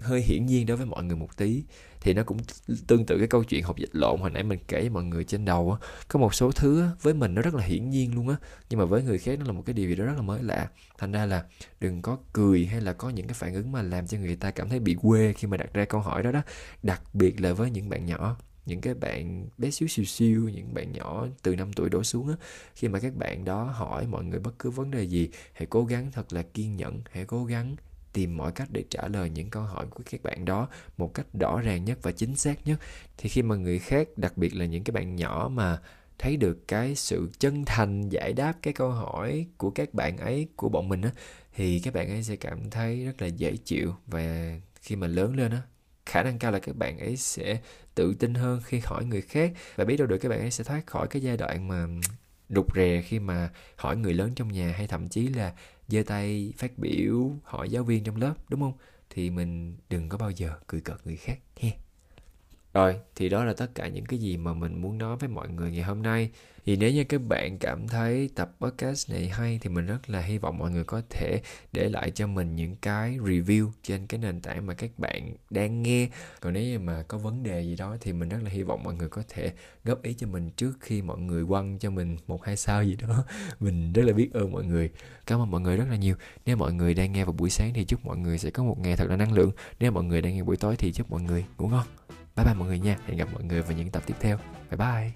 hơi 0.00 0.20
hiển 0.20 0.46
nhiên 0.46 0.66
đối 0.66 0.76
với 0.76 0.86
mọi 0.86 1.04
người 1.04 1.16
một 1.16 1.36
tí. 1.36 1.64
Thì 2.00 2.14
nó 2.14 2.22
cũng 2.22 2.38
tương 2.86 3.06
tự 3.06 3.18
cái 3.18 3.26
câu 3.26 3.44
chuyện 3.44 3.62
học 3.62 3.76
dịch 3.76 3.90
lộn 3.92 4.20
hồi 4.20 4.30
nãy 4.30 4.42
mình 4.42 4.58
kể 4.68 4.80
với 4.80 4.90
mọi 4.90 5.04
người 5.04 5.24
trên 5.24 5.44
đầu 5.44 5.72
á. 5.80 5.88
Có 6.08 6.18
một 6.18 6.34
số 6.34 6.52
thứ 6.52 6.80
á, 6.82 6.90
với 7.02 7.14
mình 7.14 7.34
nó 7.34 7.42
rất 7.42 7.54
là 7.54 7.64
hiển 7.64 7.90
nhiên 7.90 8.14
luôn 8.14 8.28
á. 8.28 8.36
Nhưng 8.70 8.80
mà 8.80 8.84
với 8.84 9.02
người 9.02 9.18
khác 9.18 9.38
nó 9.38 9.44
là 9.44 9.52
một 9.52 9.62
cái 9.66 9.74
điều 9.74 9.88
gì 9.88 9.94
đó 9.94 10.04
rất 10.04 10.16
là 10.16 10.22
mới 10.22 10.42
lạ. 10.42 10.68
Thành 10.98 11.12
ra 11.12 11.26
là 11.26 11.44
đừng 11.80 12.02
có 12.02 12.18
cười 12.32 12.66
hay 12.66 12.80
là 12.80 12.92
có 12.92 13.10
những 13.10 13.26
cái 13.26 13.34
phản 13.34 13.54
ứng 13.54 13.72
mà 13.72 13.82
làm 13.82 14.06
cho 14.06 14.18
người 14.18 14.36
ta 14.36 14.50
cảm 14.50 14.68
thấy 14.68 14.80
bị 14.80 14.96
quê 15.02 15.32
khi 15.32 15.48
mà 15.48 15.56
đặt 15.56 15.74
ra 15.74 15.84
câu 15.84 16.00
hỏi 16.00 16.22
đó 16.22 16.32
đó. 16.32 16.42
Đặc 16.82 17.02
biệt 17.14 17.40
là 17.40 17.52
với 17.52 17.70
những 17.70 17.88
bạn 17.88 18.06
nhỏ 18.06 18.36
những 18.66 18.80
cái 18.80 18.94
bạn 18.94 19.48
bé 19.58 19.70
xíu 19.70 19.88
xìu 19.88 20.04
xiu 20.04 20.48
những 20.48 20.74
bạn 20.74 20.92
nhỏ 20.92 21.26
từ 21.42 21.56
5 21.56 21.72
tuổi 21.72 21.88
đổ 21.90 22.02
xuống 22.02 22.28
á. 22.28 22.34
Khi 22.74 22.88
mà 22.88 22.98
các 22.98 23.16
bạn 23.16 23.44
đó 23.44 23.64
hỏi 23.64 24.06
mọi 24.06 24.24
người 24.24 24.40
bất 24.40 24.58
cứ 24.58 24.70
vấn 24.70 24.90
đề 24.90 25.02
gì 25.02 25.30
hãy 25.52 25.66
cố 25.70 25.84
gắng 25.84 26.10
thật 26.12 26.32
là 26.32 26.42
kiên 26.42 26.76
nhẫn 26.76 27.00
hãy 27.10 27.24
cố 27.24 27.44
gắng 27.44 27.76
tìm 28.18 28.36
mọi 28.36 28.52
cách 28.52 28.68
để 28.70 28.84
trả 28.90 29.08
lời 29.08 29.30
những 29.30 29.50
câu 29.50 29.62
hỏi 29.62 29.86
của 29.90 30.02
các 30.10 30.22
bạn 30.22 30.44
đó 30.44 30.68
một 30.96 31.14
cách 31.14 31.26
rõ 31.40 31.60
ràng 31.60 31.84
nhất 31.84 31.98
và 32.02 32.12
chính 32.12 32.36
xác 32.36 32.66
nhất. 32.66 32.80
Thì 33.16 33.28
khi 33.28 33.42
mà 33.42 33.56
người 33.56 33.78
khác, 33.78 34.08
đặc 34.16 34.36
biệt 34.36 34.56
là 34.56 34.64
những 34.64 34.84
cái 34.84 34.92
bạn 34.92 35.16
nhỏ 35.16 35.50
mà 35.52 35.78
thấy 36.18 36.36
được 36.36 36.68
cái 36.68 36.94
sự 36.94 37.30
chân 37.38 37.64
thành 37.64 38.08
giải 38.08 38.32
đáp 38.32 38.54
cái 38.62 38.72
câu 38.72 38.90
hỏi 38.90 39.46
của 39.56 39.70
các 39.70 39.94
bạn 39.94 40.16
ấy, 40.16 40.48
của 40.56 40.68
bọn 40.68 40.88
mình 40.88 41.02
á, 41.02 41.10
thì 41.54 41.80
các 41.80 41.94
bạn 41.94 42.08
ấy 42.08 42.22
sẽ 42.22 42.36
cảm 42.36 42.70
thấy 42.70 43.04
rất 43.04 43.22
là 43.22 43.26
dễ 43.26 43.56
chịu. 43.56 43.94
Và 44.06 44.58
khi 44.80 44.96
mà 44.96 45.06
lớn 45.06 45.36
lên 45.36 45.50
á, 45.50 45.62
khả 46.06 46.22
năng 46.22 46.38
cao 46.38 46.52
là 46.52 46.58
các 46.58 46.76
bạn 46.76 46.98
ấy 46.98 47.16
sẽ 47.16 47.60
tự 47.94 48.14
tin 48.18 48.34
hơn 48.34 48.60
khi 48.64 48.80
hỏi 48.84 49.04
người 49.04 49.22
khác. 49.22 49.52
Và 49.76 49.84
biết 49.84 49.96
đâu 49.96 50.06
được 50.06 50.18
các 50.18 50.28
bạn 50.28 50.40
ấy 50.40 50.50
sẽ 50.50 50.64
thoát 50.64 50.86
khỏi 50.86 51.06
cái 51.08 51.22
giai 51.22 51.36
đoạn 51.36 51.68
mà 51.68 51.86
rụt 52.48 52.66
rè 52.74 53.02
khi 53.02 53.18
mà 53.18 53.50
hỏi 53.76 53.96
người 53.96 54.14
lớn 54.14 54.32
trong 54.36 54.52
nhà, 54.52 54.74
hay 54.76 54.86
thậm 54.86 55.08
chí 55.08 55.26
là 55.26 55.54
giơ 55.88 56.02
tay 56.02 56.52
phát 56.56 56.78
biểu 56.78 57.32
hỏi 57.44 57.70
giáo 57.70 57.84
viên 57.84 58.04
trong 58.04 58.16
lớp, 58.16 58.34
đúng 58.48 58.60
không? 58.60 58.72
Thì 59.10 59.30
mình 59.30 59.76
đừng 59.90 60.08
có 60.08 60.18
bao 60.18 60.30
giờ 60.30 60.58
cười 60.66 60.80
cợt 60.80 61.06
người 61.06 61.16
khác, 61.16 61.38
he 61.56 61.70
rồi, 62.78 62.96
thì 63.16 63.28
đó 63.28 63.44
là 63.44 63.52
tất 63.52 63.74
cả 63.74 63.88
những 63.88 64.06
cái 64.06 64.18
gì 64.18 64.36
mà 64.36 64.52
mình 64.54 64.82
muốn 64.82 64.98
nói 64.98 65.16
với 65.16 65.28
mọi 65.28 65.48
người 65.48 65.70
ngày 65.70 65.82
hôm 65.82 66.02
nay. 66.02 66.30
Thì 66.64 66.76
nếu 66.76 66.90
như 66.90 67.04
các 67.04 67.20
bạn 67.28 67.58
cảm 67.58 67.88
thấy 67.88 68.30
tập 68.34 68.50
podcast 68.60 69.10
này 69.10 69.28
hay 69.28 69.58
thì 69.62 69.70
mình 69.70 69.86
rất 69.86 70.10
là 70.10 70.20
hy 70.20 70.38
vọng 70.38 70.58
mọi 70.58 70.70
người 70.70 70.84
có 70.84 71.02
thể 71.10 71.40
để 71.72 71.88
lại 71.88 72.10
cho 72.10 72.26
mình 72.26 72.56
những 72.56 72.76
cái 72.76 73.18
review 73.18 73.70
trên 73.82 74.06
cái 74.06 74.20
nền 74.20 74.40
tảng 74.40 74.66
mà 74.66 74.74
các 74.74 74.90
bạn 74.98 75.36
đang 75.50 75.82
nghe. 75.82 76.08
Còn 76.40 76.52
nếu 76.52 76.62
như 76.62 76.78
mà 76.78 77.02
có 77.08 77.18
vấn 77.18 77.42
đề 77.42 77.62
gì 77.62 77.76
đó 77.76 77.96
thì 78.00 78.12
mình 78.12 78.28
rất 78.28 78.38
là 78.42 78.50
hy 78.50 78.62
vọng 78.62 78.82
mọi 78.82 78.94
người 78.94 79.08
có 79.08 79.22
thể 79.28 79.52
góp 79.84 80.02
ý 80.02 80.14
cho 80.14 80.26
mình 80.26 80.50
trước 80.50 80.72
khi 80.80 81.02
mọi 81.02 81.18
người 81.18 81.44
quăng 81.46 81.78
cho 81.78 81.90
mình 81.90 82.16
một 82.26 82.44
hai 82.44 82.56
sao 82.56 82.84
gì 82.84 82.96
đó. 82.96 83.24
Mình 83.60 83.92
rất 83.92 84.02
là 84.02 84.12
biết 84.12 84.32
ơn 84.32 84.52
mọi 84.52 84.64
người. 84.64 84.90
Cảm 85.26 85.40
ơn 85.40 85.50
mọi 85.50 85.60
người 85.60 85.76
rất 85.76 85.86
là 85.90 85.96
nhiều. 85.96 86.16
Nếu 86.46 86.56
mọi 86.56 86.72
người 86.72 86.94
đang 86.94 87.12
nghe 87.12 87.24
vào 87.24 87.32
buổi 87.32 87.50
sáng 87.50 87.74
thì 87.74 87.84
chúc 87.84 88.06
mọi 88.06 88.16
người 88.16 88.38
sẽ 88.38 88.50
có 88.50 88.64
một 88.64 88.78
ngày 88.78 88.96
thật 88.96 89.08
là 89.08 89.16
năng 89.16 89.32
lượng. 89.32 89.50
Nếu 89.80 89.92
mọi 89.92 90.04
người 90.04 90.22
đang 90.22 90.34
nghe 90.34 90.42
buổi 90.42 90.56
tối 90.56 90.76
thì 90.76 90.92
chúc 90.92 91.10
mọi 91.10 91.22
người 91.22 91.44
ngủ 91.58 91.68
ngon 91.68 91.86
bye 92.38 92.44
bye 92.44 92.54
mọi 92.54 92.68
người 92.68 92.78
nha. 92.78 92.96
Hẹn 93.06 93.16
gặp 93.16 93.28
mọi 93.32 93.42
người 93.42 93.62
vào 93.62 93.72
những 93.72 93.90
tập 93.90 94.02
tiếp 94.06 94.14
theo. 94.20 94.38
Bye 94.70 94.78
bye. 94.78 95.12